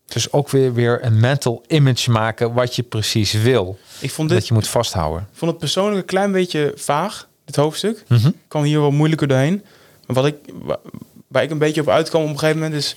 [0.06, 3.78] dus ook weer, weer een mental image maken wat je precies wil.
[4.00, 4.48] Ik vond Dat dit.
[4.48, 5.20] je moet vasthouden.
[5.32, 8.04] Ik vond het persoonlijk een klein beetje vaag, dit hoofdstuk.
[8.08, 8.26] Mhm.
[8.26, 9.62] Ik kwam hier wel moeilijker doorheen.
[10.06, 10.80] Maar wat ik, wa-
[11.28, 12.96] waar ik een beetje op uitkwam op een gegeven moment is...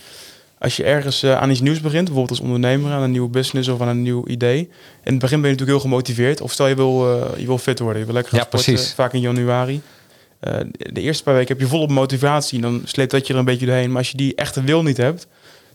[0.59, 2.91] als je ergens eh, aan iets nieuws begint, bijvoorbeeld als ondernemer...
[2.91, 4.57] aan een nieuwe business of aan een nieuw idee...
[5.03, 6.41] in het begin ben je natuurlijk heel gemotiveerd.
[6.41, 8.73] Of stel je wil, eh, je wil fit worden, je wil lekker gaan Ja, sporten,
[8.73, 8.93] precies.
[8.93, 9.81] vaak in januari.
[10.39, 12.61] Eh, de eerste paar weken heb je volop motivatie...
[12.61, 13.89] dan sleept dat je er een beetje doorheen.
[13.89, 15.27] Maar als je die echte wil niet hebt...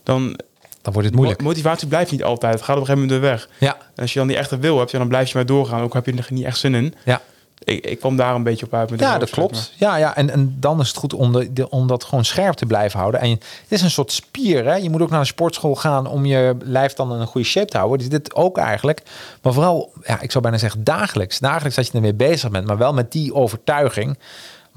[0.02, 0.36] dan
[0.82, 1.40] Dan wordt het moeilijk.
[1.40, 2.54] mo- motivatie blijft niet altijd.
[2.54, 3.48] Het gaat op een gegeven moment weer weg.
[3.58, 5.82] Ja, En als je dan die echte wil hebt, ja, dan blijf je maar doorgaan.
[5.82, 6.94] Ook heb je er niet echt zin in.
[7.04, 7.20] ja.
[7.64, 9.72] Ik, ik kwam daar een beetje op uit met ja dat klopt.
[9.76, 10.16] Ja, ja.
[10.16, 12.98] En, en dan is het goed om, de, de- om dat gewoon scherp te blijven
[12.98, 13.20] houden.
[13.20, 14.64] En je- het is een soort spier.
[14.64, 14.74] Hè?
[14.74, 17.66] Je moet ook naar een sportschool gaan om je lijf dan in een goede shape
[17.70, 17.98] te houden.
[17.98, 19.02] Dus dit ook eigenlijk.
[19.42, 21.38] Maar vooral, ja, ik zou bijna zeggen dagelijks.
[21.38, 22.66] Dagelijks dat je ermee bezig bent.
[22.66, 24.18] Maar wel met die overtuiging.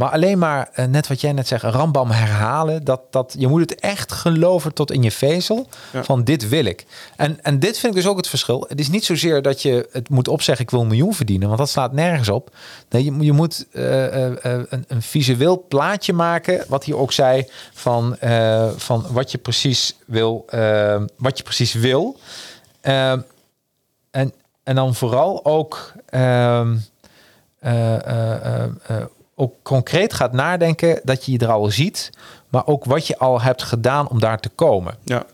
[0.04, 2.84] Maar alleen maar, eh, net wat jij net zegt, rambam herhalen.
[2.84, 5.68] Dat, dat, je moet het echt geloven tot in je vezel.
[5.94, 6.04] Ja.
[6.04, 6.86] Van dit wil ik.
[7.16, 8.66] En, en dit vind ik dus ook het verschil.
[8.68, 11.48] Het is niet zozeer dat je het moet opzeggen, ik wil een miljoen verdienen.
[11.48, 12.56] Want dat slaat nergens op.
[12.90, 16.66] Nee, je, je moet eh, een, een visueel plaatje maken.
[16.68, 17.48] Wat hij ook zei.
[17.74, 18.18] Van,
[18.76, 20.46] van wat je precies wil.
[21.18, 22.20] wat je precies wil.
[22.82, 23.26] En,
[24.64, 26.76] en dan vooral ook, ehm,
[27.64, 29.06] eh, eh, eh, eh,
[29.44, 32.10] ook concreet gaat nadenken dat je je er al ziet,
[32.50, 34.96] maar ook wat je al hebt gedaan om daar te komen.
[35.04, 35.26] Ja.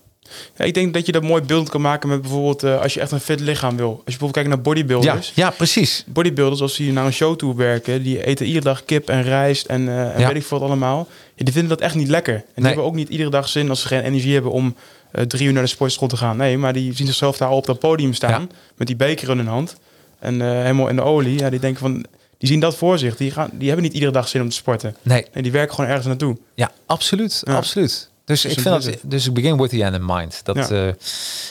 [0.56, 0.64] ja.
[0.66, 3.12] Ik denk dat je dat mooi beeld kan maken met bijvoorbeeld eh, als je echt
[3.12, 3.88] een fit lichaam wil.
[3.90, 5.32] Als je bijvoorbeeld kijkt naar bodybuilders.
[5.36, 6.04] ja, precies.
[6.08, 9.66] Bodybuilders, als die naar een show toe werken, die eten iedere dag kip en rijst
[9.66, 10.28] en, eh, en Ja.
[10.28, 11.08] weet ik veel wat allemaal.
[11.36, 12.34] Ja, die vinden dat echt niet lekker.
[12.36, 12.66] En die Nee.
[12.66, 14.76] hebben ook niet iedere dag zin als ze geen energie hebben om
[15.12, 16.38] eh, drie uur naar de sportschool te gaan.
[16.38, 19.38] Nee, maar die zien zichzelf daar al op dat podium staan met die beker in
[19.38, 19.76] hun hand
[20.20, 21.40] en helemaal in de olie.
[21.40, 22.06] Ja, die denken van,
[22.40, 23.18] die zien dat voor zich.
[23.18, 24.96] Die, gaan, die hebben niet iedere dag zin om te sporten.
[25.02, 26.38] Nee, Nee, die werken gewoon ergens naartoe.
[26.56, 27.56] ja, absoluut, Ja.
[27.56, 28.10] absoluut.
[28.26, 30.40] Dus ik vind dat, dus ik begin with the end in mind.
[30.44, 30.68] Dat, Ja.
[30.88, 30.94] eh,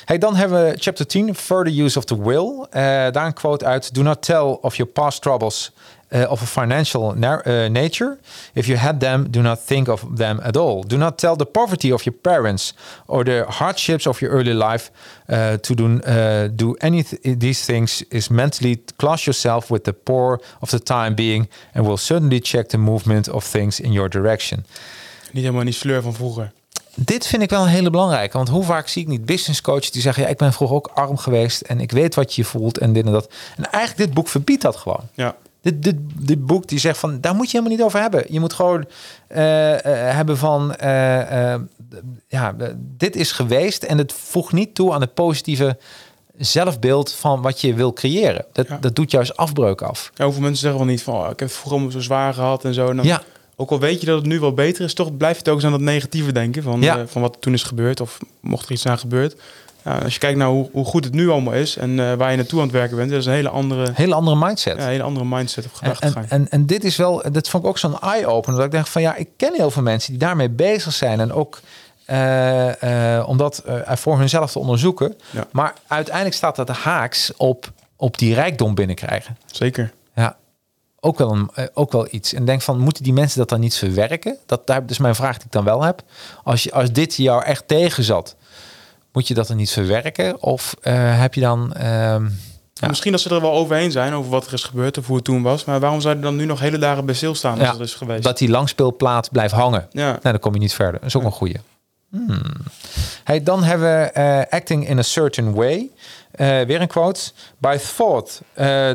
[0.05, 2.67] hey, dan hebben we chapter 10, further use of the will.
[2.71, 2.83] Eh,
[3.13, 5.73] daar een quote uit: Do not tell of your past troubles
[6.11, 8.19] uh, of a financial na- uh, nature.
[8.53, 10.83] If you had them, do not think of them at all.
[10.87, 12.75] Do not tell the poverty of your parents
[13.07, 14.91] or the hardships of your early life.
[15.27, 15.99] Uh, to do,
[16.55, 21.15] do any th- these things is mentally class yourself with the poor of the time
[21.15, 24.65] being, and will certainly check the movement of things in your direction.
[25.33, 26.53] Niet helemaal die sleur van vroeger.
[26.95, 28.37] Dit vind ik wel een hele belangrijke.
[28.37, 30.23] Want hoe vaak zie ik niet business coaches die zeggen...
[30.23, 33.07] ja, ik ben vroeger ook arm geweest en ik weet wat je voelt en dit
[33.07, 33.31] en dat.
[33.57, 35.09] En eigenlijk dit boek verbiedt dat gewoon.
[35.15, 35.37] Ja.
[35.61, 38.25] Dit, dit, dit boek die zegt van, daar moet je helemaal niet over hebben.
[38.29, 38.85] Je moet gewoon
[39.27, 41.55] eh, eh, hebben van, eh,
[42.29, 42.55] ja,
[42.97, 45.77] dit is geweest en het voegt niet toe aan het positieve
[46.37, 48.45] zelfbeeld van wat je wil creëren.
[48.53, 48.79] Dat, Ja.
[48.81, 50.11] dat doet juist afbreuk af.
[50.15, 52.35] Ja, hoeveel mensen zeggen wel niet van, oh, ik heb het vroeger allemaal zo zwaar
[52.35, 52.89] gehad en zo.
[52.91, 53.23] En dan, Ja,
[53.61, 55.55] Ook al weet je dat het nu wel beter is, toch blijf je het ook
[55.55, 57.07] eens aan dat negatieve denken van, Ja.
[57.07, 59.37] van wat toen is gebeurd of mocht er iets aan gebeurd.
[59.89, 62.31] Ja, als je kijkt naar hoe, hoe goed het nu allemaal is en eh, waar
[62.31, 64.77] je naartoe aan het werken bent, dat is een hele andere, hele andere mindset.
[64.77, 66.29] ja, hele andere mindset of En, gedachtegang.
[66.29, 68.57] en, en, en dit is wel, dat vond ik ook zo'n eye-opener.
[68.57, 71.21] Dat ik denk van ja, ik ken heel veel mensen die daarmee bezig zijn.
[71.21, 71.61] En ook
[72.05, 75.17] eh, eh, om dat voor hunzelf te onderzoeken.
[75.31, 75.47] Ja.
[75.53, 79.37] Maar uiteindelijk staat dat haaks op, op die rijkdom binnenkrijgen.
[79.47, 79.93] Zeker.
[80.15, 80.37] Ja,
[81.01, 82.33] ook wel, een, ook wel iets.
[82.33, 84.37] En denk van, moeten die mensen dat dan niet verwerken?
[84.47, 86.03] Dat daar dus mijn vraag die ik dan wel heb.
[86.45, 88.37] Als, je, als dit jou echt tegen zat,
[89.19, 90.43] moet je dat dan niet verwerken?
[90.43, 91.73] Of eh, heb je dan...
[91.75, 92.29] ehm,
[92.73, 92.89] Ja.
[92.89, 95.25] Misschien dat ze er wel overheen zijn over wat er is gebeurd of hoe het
[95.25, 95.65] toen was.
[95.65, 97.95] Maar waarom zou je dan nu nog hele dagen bij stilstaan als Ja, dat is
[97.95, 98.23] geweest?
[98.23, 99.87] dat die langspeelplaat blijft hangen?
[99.91, 100.11] ja.
[100.11, 101.01] Nee, dan kom je niet verder.
[101.01, 101.57] Dat is ook een goeie.
[103.25, 105.91] Hey, dan hebben we eh, acting in a certain way.
[106.31, 107.21] Eh, weer een quote.
[107.59, 108.41] By thought,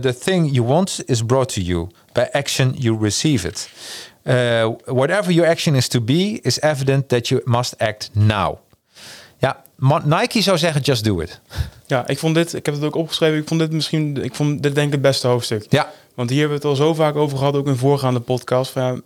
[0.01, 1.87] the thing you want is brought to you.
[2.13, 3.69] By action, you receive it.
[4.85, 8.57] Whatever your action is to be, is evident that you must act now.
[10.03, 11.39] Nike zou zeggen, just do it.
[11.87, 14.63] Ja, ik vond dit, ik heb het ook opgeschreven, ik vond dit misschien, ik vond
[14.63, 15.65] dit denk ik het beste hoofdstuk.
[15.69, 18.71] Ja, Want hier hebben we het al zo vaak over gehad, ook in voorgaande podcast.
[18.71, 19.01] Van, ja, er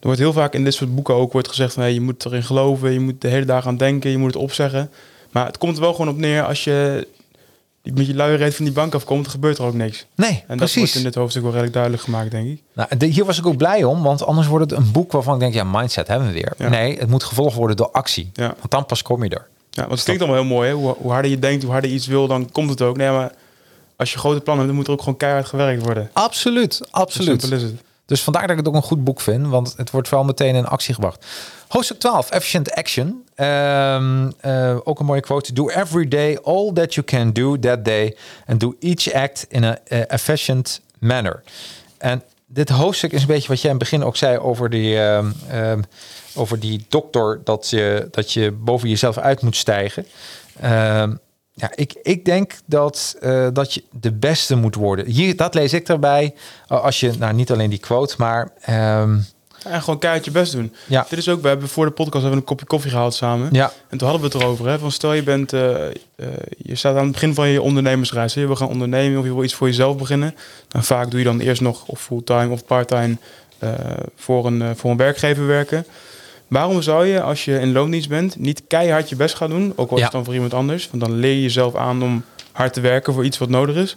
[0.00, 2.42] wordt heel vaak in dit soort boeken ook wordt gezegd van hey, je moet erin
[2.42, 4.90] geloven, je moet de hele dag aan denken, je moet het opzeggen.
[5.30, 7.06] Maar het komt er wel gewoon op neer als je
[7.82, 10.06] met je luie reet van die bank afkomt, gebeurt er ook niks.
[10.14, 10.76] nee, En dat precies.
[10.78, 12.62] wordt in dit hoofdstuk wel redelijk duidelijk gemaakt, denk ik.
[12.72, 15.34] Nou, de- hier was ik ook blij om, want anders wordt het een boek waarvan
[15.34, 16.52] ik denk, ja, mindset hebben we weer.
[16.58, 16.68] Ja.
[16.68, 18.30] Nee, het moet gevolgd worden door actie.
[18.32, 18.46] Ja.
[18.58, 19.46] Want dan pas kom je er.
[19.70, 20.68] Ja, want het klinkt allemaal heel mooi.
[20.68, 20.74] Hè?
[20.74, 22.96] Hoe, hoe harder je denkt, hoe harder je iets wil, dan komt het ook.
[22.96, 23.32] Nee, maar
[23.96, 26.10] als je grote plannen hebt, dan moet er ook gewoon keihard gewerkt worden.
[26.12, 27.40] Absoluut, absoluut.
[27.40, 27.74] simpel is het.
[28.06, 30.54] Dus vandaar dat ik het ook een goed boek vind, want het wordt wel meteen
[30.54, 31.26] in actie gebracht.
[31.68, 33.24] Hoofdstuk 12, Efficient Action.
[33.34, 35.52] Ehm, eh, ook een mooie quote.
[35.52, 38.16] Do every day all that you can do that day
[38.46, 41.42] and do each act in a eh, efficient manner.
[41.98, 45.00] En dit hoofdstuk is een beetje wat jij in het begin ook zei over die,
[45.00, 45.82] ehm, ehm,
[46.34, 50.06] over die dokter, dat je, dat je boven jezelf uit moet stijgen.
[50.60, 51.14] Ehm,
[51.52, 55.06] ja, ik, ik denk dat, eh, dat je de beste moet worden.
[55.06, 56.34] Hier, dat lees ik erbij.
[56.68, 58.50] Uh, Als je, nou niet alleen die quote, maar
[59.68, 60.72] En gewoon keihard je best doen.
[60.86, 61.06] Ja.
[61.08, 63.48] Dit is ook, we hebben voor de podcast hebben we een kopje koffie gehaald samen.
[63.52, 64.68] ja, En toen hadden we het erover.
[64.68, 65.92] Hè, van stel je bent, eh, eh,
[66.56, 68.34] je staat aan het begin van je ondernemersreis.
[68.34, 68.40] hè.
[68.40, 70.34] Je wil gaan ondernemen of je wil iets voor jezelf beginnen.
[70.70, 73.16] En vaak doe je dan eerst nog of fulltime of parttime
[73.58, 73.70] eh,
[74.16, 75.86] voor, een, voor een werkgever werken.
[76.48, 79.72] Waarom zou je, als je in loondienst bent, niet keihard je best gaan doen?
[79.76, 80.04] Ook al is Ja.
[80.04, 80.88] het dan voor iemand anders.
[80.90, 83.96] Want dan leer je jezelf aan om hard te werken voor iets wat nodig is.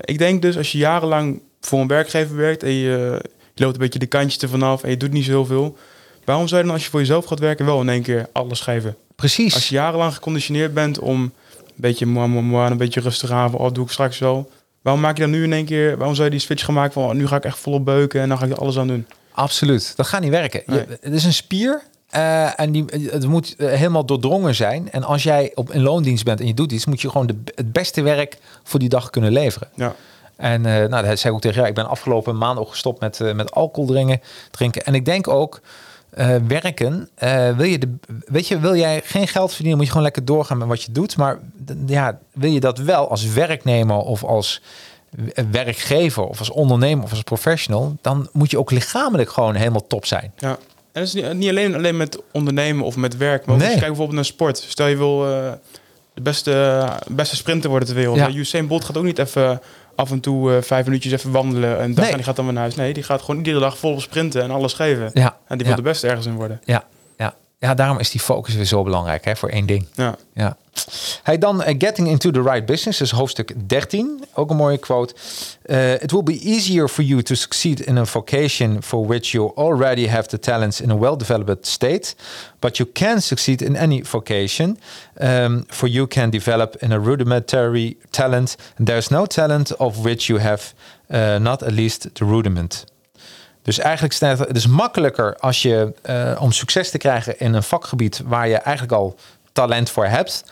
[0.00, 3.20] Ik denk dus, als je jarenlang voor een werkgever werkt en je,
[3.54, 5.76] je loopt een beetje de kantjes ervan af en je doet niet zoveel.
[6.24, 8.60] Waarom zou je dan als je voor jezelf gaat werken wel in één keer alles
[8.60, 8.96] geven?
[9.16, 9.54] precies.
[9.54, 11.32] Als je jarenlang geconditioneerd bent om een
[11.74, 14.50] beetje moi, moi, moi, een beetje rustig aan, oh, doe ik straks wel.
[14.82, 16.92] Waarom maak je dan nu in één keer, waarom zou je die switch gaan maken
[16.92, 18.86] van, oh, nu ga ik echt volop beuken en dan ga ik er alles aan
[18.86, 19.06] doen?
[19.32, 19.92] Absoluut.
[19.96, 20.62] Dat gaat niet werken.
[20.66, 21.82] Je- het is een spier.
[22.10, 24.90] eh, en die, het moet eh, helemaal doordrongen zijn.
[24.92, 27.36] En als jij op een loondienst bent en je doet iets, moet je gewoon de,
[27.54, 29.68] het beste werk voor die dag kunnen leveren.
[29.74, 29.94] Ja,
[30.36, 31.68] En eh, nou, dat zei ik ook tegen jou.
[31.68, 34.20] Ik ben afgelopen maand ook gestopt met, eh, met alcohol drinken,
[34.50, 34.84] drinken.
[34.84, 35.60] En ik denk ook,
[36.10, 37.08] eh, werken,
[37.56, 37.94] wil je de,
[38.26, 40.92] weet je, wil jij geen geld verdienen, moet je gewoon lekker doorgaan met wat je
[40.92, 41.16] doet.
[41.16, 41.38] Maar
[41.86, 44.62] ja, wil je dat wel als werknemer of als
[45.50, 50.06] werkgever of als ondernemer of als professional, dan moet je ook lichamelijk gewoon helemaal top
[50.06, 50.32] zijn.
[50.36, 50.58] ja.
[50.92, 53.70] En dat is niet, niet alleen, alleen met ondernemen of met werk, maar ook als
[53.70, 54.58] je kijkt bijvoorbeeld naar sport.
[54.58, 55.18] Stel je wil
[56.14, 58.16] de beste, beste sprinter worden ter wereld.
[58.16, 58.30] Ja.
[58.30, 59.60] Usain Bolt gaat ook niet even
[59.96, 62.10] af en toe eh, vijf minuutjes even wandelen en, dag Nee.
[62.10, 62.74] en die gaat dan weer naar huis.
[62.76, 65.10] Nee, die gaat gewoon iedere dag volop sprinten en alles geven.
[65.14, 66.60] Ja, En die wil de beste ergens in worden.
[66.64, 66.84] ja,
[67.64, 67.74] ja.
[67.74, 69.86] daarom is die focus weer zo belangrijk hè, voor één ding.
[69.94, 70.16] Ja.
[70.34, 70.56] Ja.
[71.22, 74.24] Hij dan eh, Getting into the Right Business, dus hoofdstuk 13.
[74.34, 75.14] Ook een mooie quote.
[75.62, 79.52] Eh, It will be easier for you to succeed in a vocation for which you
[79.56, 82.14] already have the talents in a well-developed state,
[82.58, 84.78] but you can succeed in any vocation,
[85.22, 90.26] um, for you can develop in a rudimentary talent, and there's no talent of which
[90.26, 90.62] you have
[91.10, 92.84] uh, not at least the rudiment.
[93.64, 97.62] Dus eigenlijk staat het is makkelijker als je eh, om succes te krijgen in een
[97.62, 99.16] vakgebied waar je eigenlijk al
[99.52, 100.44] talent voor hebt.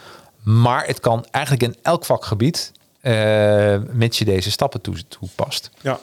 [0.42, 5.70] Maar het kan eigenlijk in elk vakgebied, eh mits je deze stappen toe- toepast.
[5.80, 5.98] Ja.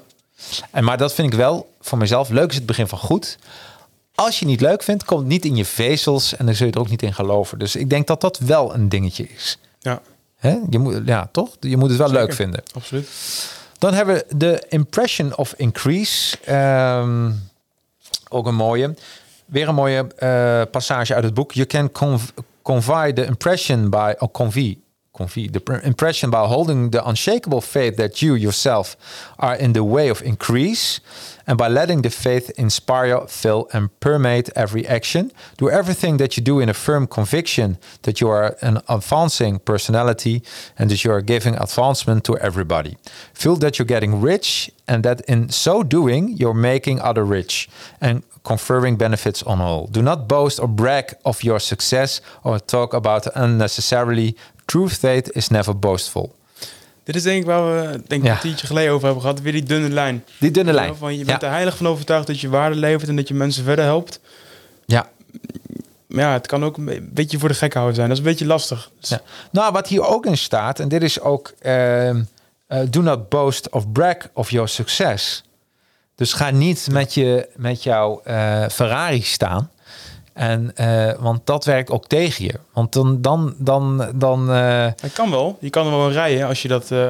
[0.71, 3.37] En maar dat vind ik wel voor mezelf leuk is het begin van goed.
[4.15, 6.67] Als je het niet leuk vindt, komt het niet in je vezels en dan zul
[6.67, 7.59] je er ook niet in geloven.
[7.59, 9.57] Dus ik denk dat dat wel een dingetje is.
[9.79, 10.01] ja,
[10.37, 10.57] Hè?
[10.69, 11.49] Je moet, ja, toch?
[11.59, 12.23] Je moet het wel Zeker.
[12.23, 12.63] leuk vinden.
[12.73, 13.07] absoluut.
[13.79, 16.37] Dan hebben we de impression of increase.
[16.45, 17.31] Ehm,
[18.29, 18.93] ook een mooie.
[19.45, 21.51] Weer een mooie eh, passage uit het boek.
[21.51, 22.29] You can conv-
[22.61, 24.77] convey the impression by or convey.
[25.13, 28.95] Convey the pr- impression by holding the unshakable faith that you yourself
[29.39, 31.01] are in the way of increase,
[31.47, 35.31] and by letting the faith inspire, fill, and permeate every action.
[35.57, 40.43] Do everything that you do in a firm conviction that you are an advancing personality
[40.77, 42.97] and that you are giving advancement to everybody.
[43.33, 47.67] Feel that you're getting rich, and that in so doing, you're making other rich
[47.99, 49.87] and conferring benefits on all.
[49.87, 54.35] Do not boast or brag of your success or talk about unnecessarily.
[54.69, 56.35] True faith is never boastful.
[57.03, 58.15] Dit is denk ik waar we denk ik, Ja.
[58.17, 59.41] een kwartiertje geleden over hebben gehad.
[59.41, 60.23] Weer die dunne lijn.
[60.39, 60.95] Die dunne lijn.
[60.95, 61.25] Van, je Ja.
[61.25, 64.19] bent er heilig van overtuigd dat je waarde levert en dat je mensen verder helpt.
[64.85, 65.09] Ja.
[66.07, 68.07] Maar ja, het kan ook een be- beetje voor de gek houden zijn.
[68.09, 68.91] Dat is een beetje lastig.
[68.99, 69.21] Dus- Ja.
[69.51, 72.21] Nou, wat hier ook in staat, en dit is ook, ehm,
[72.67, 75.43] eh, do not boast of brag of your success.
[76.15, 79.71] Dus ga niet met, je, met jouw eh, Ferrari staan.
[80.39, 82.53] En, eh, want dat werkt ook tegen je.
[82.73, 85.57] Want dan, dan, dan, dan Het kan wel.
[85.59, 87.09] Je kan er wel rijden als je, dat, eh,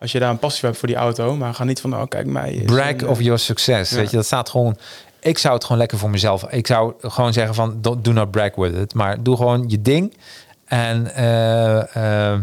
[0.00, 1.36] als je daar een passie voor hebt voor die auto.
[1.36, 2.62] Maar ga niet van, oh kijk mij.
[2.66, 3.90] brag een, of your success.
[3.90, 3.96] ja.
[3.96, 4.76] Weet je, dat staat gewoon.
[5.20, 6.44] Ik zou het gewoon lekker voor mezelf.
[6.50, 8.94] Ik zou gewoon zeggen van, don't, do not brag with it.
[8.94, 10.16] Maar doe gewoon je ding.
[10.64, 12.38] En, eh, eh,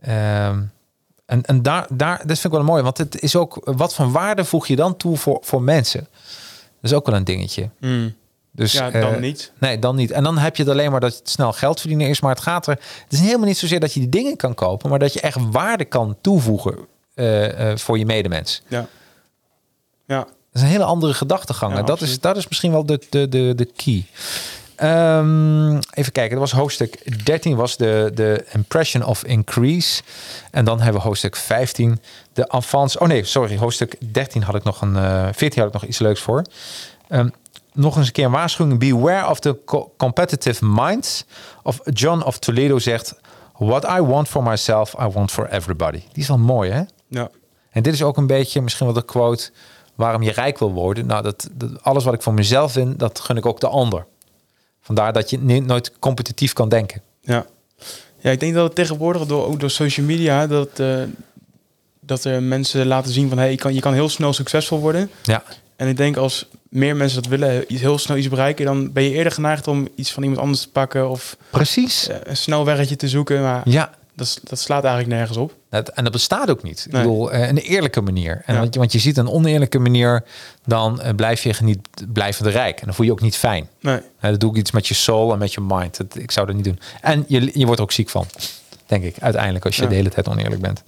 [0.00, 0.62] ehm,
[1.26, 2.82] en, en daar, daar, dat vind ik wel mooi.
[2.82, 6.08] Want het is ook, wat van waarde voeg je dan toe voor, voor mensen?
[6.80, 7.68] Dat is ook wel een dingetje.
[7.78, 8.18] Hmm.
[8.52, 9.52] Dus, Ja, dan eh, niet.
[9.58, 10.10] Nee, dan niet.
[10.10, 12.20] En dan heb je het alleen maar dat het snel geld verdienen is.
[12.20, 12.78] Maar het gaat er.
[13.04, 15.38] Het is helemaal niet zozeer dat je die dingen kan kopen, maar dat je echt
[15.50, 16.78] waarde kan toevoegen
[17.14, 18.62] eh, eh, voor je medemens.
[18.68, 18.86] Ja.
[20.06, 20.18] Ja.
[20.18, 21.72] Dat is een hele andere gedachtegang.
[21.72, 24.06] Ja, En dat, is, dat is misschien wel de, de, de, de key.
[24.76, 30.02] Ehm, even kijken, dat was hoofdstuk 13 was de, de impression of increase.
[30.50, 32.00] En dan hebben we hoofdstuk 15,
[32.32, 33.00] de advance.
[33.00, 35.98] Oh nee, sorry, hoofdstuk 13 had ik nog een, eh 14 had ik nog iets
[35.98, 36.44] leuks voor.
[37.08, 37.28] Ehm,
[37.80, 38.78] nog eens een keer een waarschuwing.
[38.78, 41.24] Beware of the co- competitive minds.
[41.62, 43.14] Of John of Toledo zegt:
[43.58, 46.02] What I want for myself, I want for everybody.
[46.12, 46.82] Die is wel mooi, hè?
[47.08, 47.30] Ja.
[47.70, 49.50] En dit is ook een beetje misschien wel de quote
[49.94, 51.06] waarom je rijk wil worden.
[51.06, 54.06] Nou, dat, dat alles wat ik voor mezelf vind, dat gun ik ook de ander.
[54.80, 57.02] Vandaar dat je nooit competitief kan denken.
[57.20, 57.46] Ja.
[58.18, 61.02] Ja, ik denk dat het tegenwoordig door, ook door social media, dat, eh,
[62.00, 65.10] dat er mensen laten zien van, hey, je, kan, je kan heel snel succesvol worden.
[65.22, 65.42] Ja,
[65.80, 69.02] En ik denk als meer mensen dat willen, iets- heel snel iets bereiken, dan ben
[69.02, 72.08] je eerder geneigd om iets van iemand anders te pakken of precies.
[72.08, 73.42] eh, een snel weggetje te zoeken.
[73.42, 75.54] Maar Ja, dat, dat slaat eigenlijk nergens op.
[75.70, 76.84] dat, en dat bestaat ook niet.
[76.86, 78.42] Ik bedoel, eh, een eerlijke manier.
[78.46, 78.60] En Ja.
[78.60, 80.24] want, je, want je ziet een oneerlijke manier,
[80.64, 81.78] dan eh, blijf je niet
[82.12, 82.78] blijvende rijk.
[82.80, 83.68] En dan voel je je ook niet fijn.
[83.80, 84.00] Nee.
[84.20, 85.96] Dat doe ik iets met je soul en met je mind.
[85.96, 86.78] Dat, ik zou dat niet doen.
[87.00, 88.26] En je, je wordt er ook ziek van,
[88.86, 89.88] denk ik, uiteindelijk, als je Ja.
[89.88, 90.82] de hele tijd oneerlijk bent.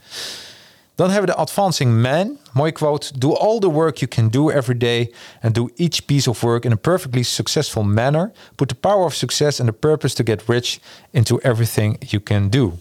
[0.94, 2.36] Dan hebben we de Advancing Man.
[2.52, 3.18] Mooie quote.
[3.18, 6.64] Do all the work you can do every day and do each piece of work
[6.64, 8.32] in a perfectly successful manner.
[8.54, 10.80] Put the power of success and the purpose to get rich
[11.10, 12.78] into everything you can do.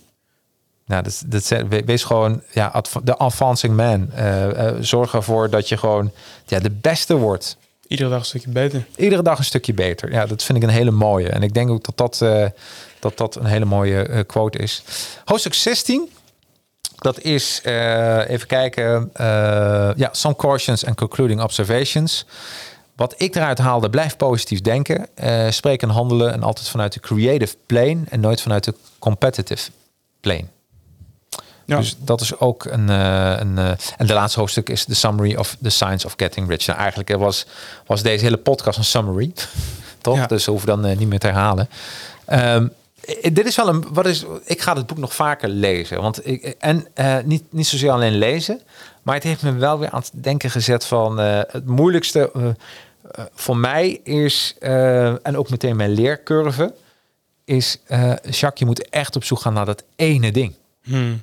[0.85, 4.11] Nou, dat, dat, wees gewoon ja, de advancing man.
[4.11, 6.11] Eh, eh, zorg ervoor dat je gewoon
[6.45, 7.57] ja, de beste wordt
[7.87, 8.85] Iedere dag een stukje beter.
[8.95, 10.11] iedere dag een stukje beter.
[10.11, 11.29] Ja, dat vind ik een hele mooie.
[11.29, 12.45] En ik denk ook dat dat, eh,
[12.99, 14.83] dat, dat een hele mooie quote is.
[15.25, 16.09] Hoofdstuk 16.
[17.01, 19.25] Dat is, eh, even kijken, eh,
[19.95, 22.25] ja, some cautions and concluding observations.
[22.95, 25.07] Wat ik eruit haalde, blijf positief denken.
[25.15, 29.71] eh spreek en handelen en altijd vanuit de creative plane en nooit vanuit de competitive
[30.19, 30.45] plane.
[31.65, 31.77] Ja.
[31.77, 32.87] Dus dat is ook een.
[32.89, 33.57] een
[33.97, 36.67] en de laatste hoofdstuk is de summary of the science of getting rich.
[36.67, 37.45] Nou, eigenlijk was,
[37.85, 39.31] was deze hele podcast een summary.
[40.01, 40.17] Toch?
[40.17, 40.25] Ja.
[40.25, 41.69] Dus we hoeven dan niet meer te herhalen.
[42.25, 42.69] Ehm, eh,
[43.33, 43.85] dit is wel een.
[43.93, 46.01] Wat is, ik ga het boek nog vaker lezen.
[46.01, 48.61] Want ik, en eh, niet, niet zozeer alleen lezen.
[49.03, 52.47] Maar het heeft me wel weer aan het denken gezet van eh, het moeilijkste eh,
[52.47, 52.53] eh,
[53.33, 56.73] voor mij is, eh, en ook meteen mijn leercurve,
[57.45, 60.55] is eh Jacques, je moet echt op zoek gaan naar dat ene ding.
[60.83, 61.21] Hmm,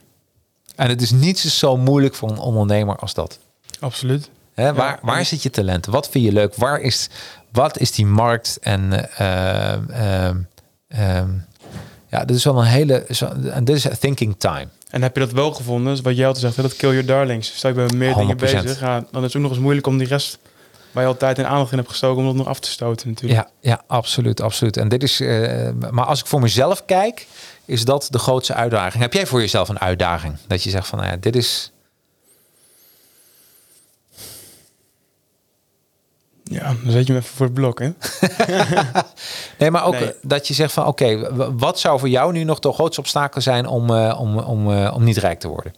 [0.76, 3.38] En het is niet zo moeilijk voor een ondernemer als dat.
[3.80, 4.30] absoluut.
[4.54, 5.86] Hè, waar, waar zit je talent?
[5.86, 6.54] Wat vind je leuk?
[6.54, 7.08] Waar is,
[7.52, 8.58] wat is die markt?
[8.60, 10.28] En eh,
[10.88, 11.28] ehm,
[12.08, 13.04] ja, dit is wel een hele.
[13.50, 14.68] En dit is thinking time.
[14.90, 17.06] En heb je dat wel gevonden, dus wat jij altijd zegt, hè, dat kill your
[17.06, 17.56] darlings.
[17.56, 18.40] Stel je bij meer dingen 100%.
[18.40, 20.38] bezig, ja, dan is het ook nog eens moeilijk om die rest
[20.92, 23.40] waar je altijd en aandacht in hebt gestoken, om dat nog af te stoten natuurlijk.
[23.40, 24.76] Ja, ja, absoluut, absoluut.
[24.76, 25.20] En dit is.
[25.20, 27.26] eh, maar als ik voor mezelf kijk,
[27.64, 29.02] is dat de grootste uitdaging.
[29.02, 30.36] Heb jij voor jezelf een uitdaging?
[30.46, 31.72] Dat je zegt van, nou ja, dit is.
[36.50, 37.90] Ja, dan zet je hem even voor het blok, hè?
[39.58, 40.04] Nee, maar ook Nee.
[40.04, 43.40] eh, dat je zegt van, oké, wat zou voor jou nu nog de grootste obstakel
[43.40, 45.74] zijn om, eh, om, om, eh, om niet rijk te worden?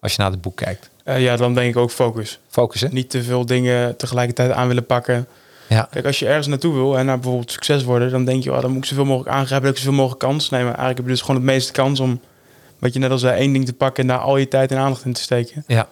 [0.00, 0.90] Als je naar het boek kijkt.
[1.04, 2.38] Eh, ja, dan denk ik ook focus.
[2.48, 2.94] Focussen.
[2.94, 5.26] Niet te veel dingen tegelijkertijd aan willen pakken.
[5.68, 8.52] Ja, Kijk, als je ergens naartoe wil en naar bijvoorbeeld succes worden, dan denk je,
[8.52, 10.48] oh, dan moet ik zoveel mogelijk aangrijpen, heb ik zoveel mogelijk kans.
[10.48, 12.20] Nee, maar eigenlijk heb je dus gewoon het meeste kans om,
[12.78, 14.78] wat je net al zei, één ding te pakken en daar al je tijd en
[14.78, 15.64] aandacht in te steken.
[15.66, 15.88] ja.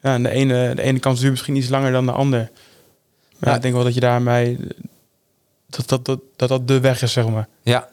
[0.00, 2.50] Ja, en de ene, de ene kans duurt misschien iets langer dan de ander.
[3.38, 3.56] Maar Ja.
[3.56, 4.58] ik denk wel dat je daarmee,
[5.66, 7.48] dat dat, dat, dat dat de weg is, zeg maar.
[7.62, 7.88] Ja,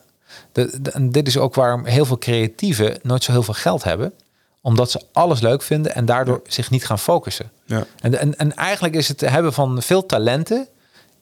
[0.52, 3.84] de, de- en dit is ook waarom heel veel creatieven nooit zo heel veel geld
[3.84, 4.14] hebben.
[4.62, 7.52] Omdat ze alles leuk vinden en daardoor zich niet gaan focussen.
[7.66, 7.86] Ja.
[8.02, 10.68] En, en, en eigenlijk is het hebben van veel talenten...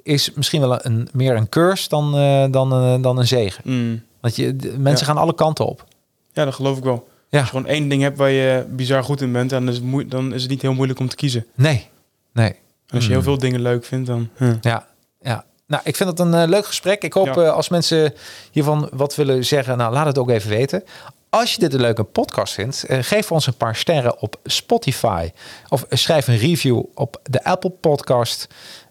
[0.04, 3.62] is misschien wel een, meer een curse dan, eh, dan, eh, dan een zegen.
[3.66, 4.04] Mm.
[4.22, 5.14] Want je, de- mensen Ja.
[5.14, 5.86] gaan alle kanten op.
[6.34, 7.08] Ja, dat geloof ik wel.
[7.30, 7.40] Ja.
[7.40, 9.84] Als je gewoon één ding hebt waar je bizar goed in bent, dan is het,
[9.84, 11.46] moe- dan is het niet heel moeilijk om te kiezen.
[11.56, 11.88] Nee,
[12.34, 12.56] nee.
[12.94, 14.30] Als je heel veel dingen leuk vindt, dan...
[14.38, 14.54] huh.
[14.62, 14.86] Ja,
[15.22, 15.46] ja.
[15.68, 17.04] Nou, ik vind het een eh, leuk gesprek.
[17.04, 17.34] Ik hoop Ja.
[17.44, 18.14] eh, als mensen
[18.52, 20.84] hiervan wat willen zeggen, nou laat het ook even weten.
[21.30, 25.32] Als je dit een leuke podcast vindt, eh, geef ons een paar sterren op Spotify.
[25.70, 28.48] Of schrijf een review op de Apple Podcast.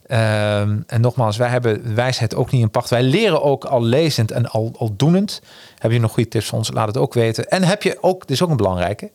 [0.07, 2.90] Ehm, en nogmaals, wij hebben wijsheid ook niet in pacht.
[2.90, 5.42] Wij leren ook al lezend en al, al doenend.
[5.78, 6.70] Heb je nog goede tips voor ons?
[6.72, 7.48] Laat het ook weten.
[7.48, 9.11] En heb je ook, dit is ook een belangrijke.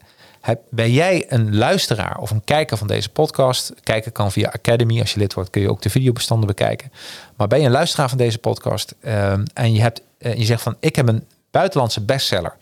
[0.69, 3.73] Ben jij een luisteraar of een kijker van deze podcast?
[3.83, 4.99] Kijken kan via Academy.
[4.99, 6.91] Als je lid wordt kun je ook de videobestanden bekijken.
[7.35, 10.61] Maar ben je een luisteraar van deze podcast ehm, en je, hebt, uh, je zegt
[10.61, 12.55] van ik heb een buitenlandse bestseller.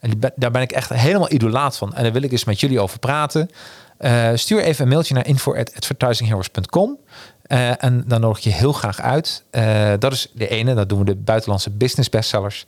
[0.00, 1.94] En daar ben ik echt helemaal idolaat van.
[1.94, 3.50] En daar wil ik eens met jullie over praten.
[4.00, 6.98] Uh, stuur even een mailtje naar info.advertisingheroes.com.
[7.48, 9.42] Uh, en dan nodig ik je heel graag uit.
[9.98, 12.66] Dat is de ene, dat doen we de buitenlandse business bestsellers.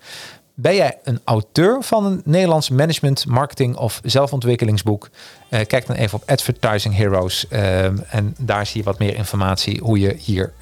[0.59, 5.09] Ben jij een auteur van een Nederlands management, marketing of zelfontwikkelingsboek?
[5.51, 7.49] Uh, kijk dan even op Advertising Heroes.
[7.49, 10.53] en daar zie je wat meer informatie hoe je hier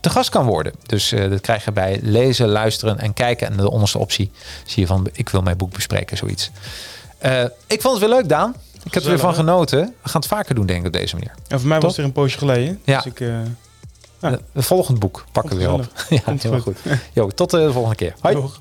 [0.00, 0.72] te gast kan worden.
[0.86, 3.50] Dus dat krijg je bij lezen, luisteren en kijken.
[3.50, 4.30] En de onderste optie
[4.64, 6.50] zie je van ik wil mijn boek bespreken, zoiets.
[7.66, 8.54] ik vond het weer leuk, Daan.
[8.84, 9.94] Ik heb er weer van genoten.
[10.02, 11.34] We gaan het vaker doen, denk ik, op deze manier.
[11.48, 12.80] En voor mij was het er een poosje geleden.
[12.84, 12.96] Ja.
[12.96, 13.20] Dus ik,
[14.24, 14.38] ja.
[14.52, 15.92] De volgende boek pakken we weer op.
[16.08, 16.62] ja, goed.
[16.62, 16.78] goed.
[17.12, 18.14] Jo, tot de volgende keer.
[18.20, 18.34] Hoi.
[18.34, 18.60] Doeg.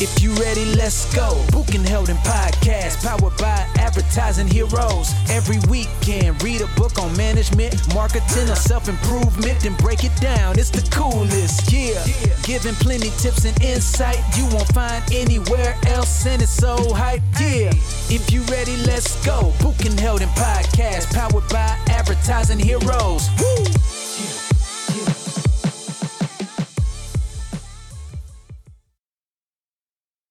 [0.00, 1.44] If you ready, let's go.
[1.52, 5.12] Book and Held in Podcast, powered by Advertising Heroes.
[5.30, 10.58] Every weekend, read a book on management, marketing, or self improvement, then break it down.
[10.58, 12.04] It's the coolest, yeah.
[12.42, 17.70] Giving plenty tips and insight you won't find anywhere else, and it's so hype, yeah.
[18.10, 19.52] If you ready, let's go.
[19.60, 23.28] Book and Held in Podcast, powered by Advertising Heroes.
[23.38, 24.51] Woo!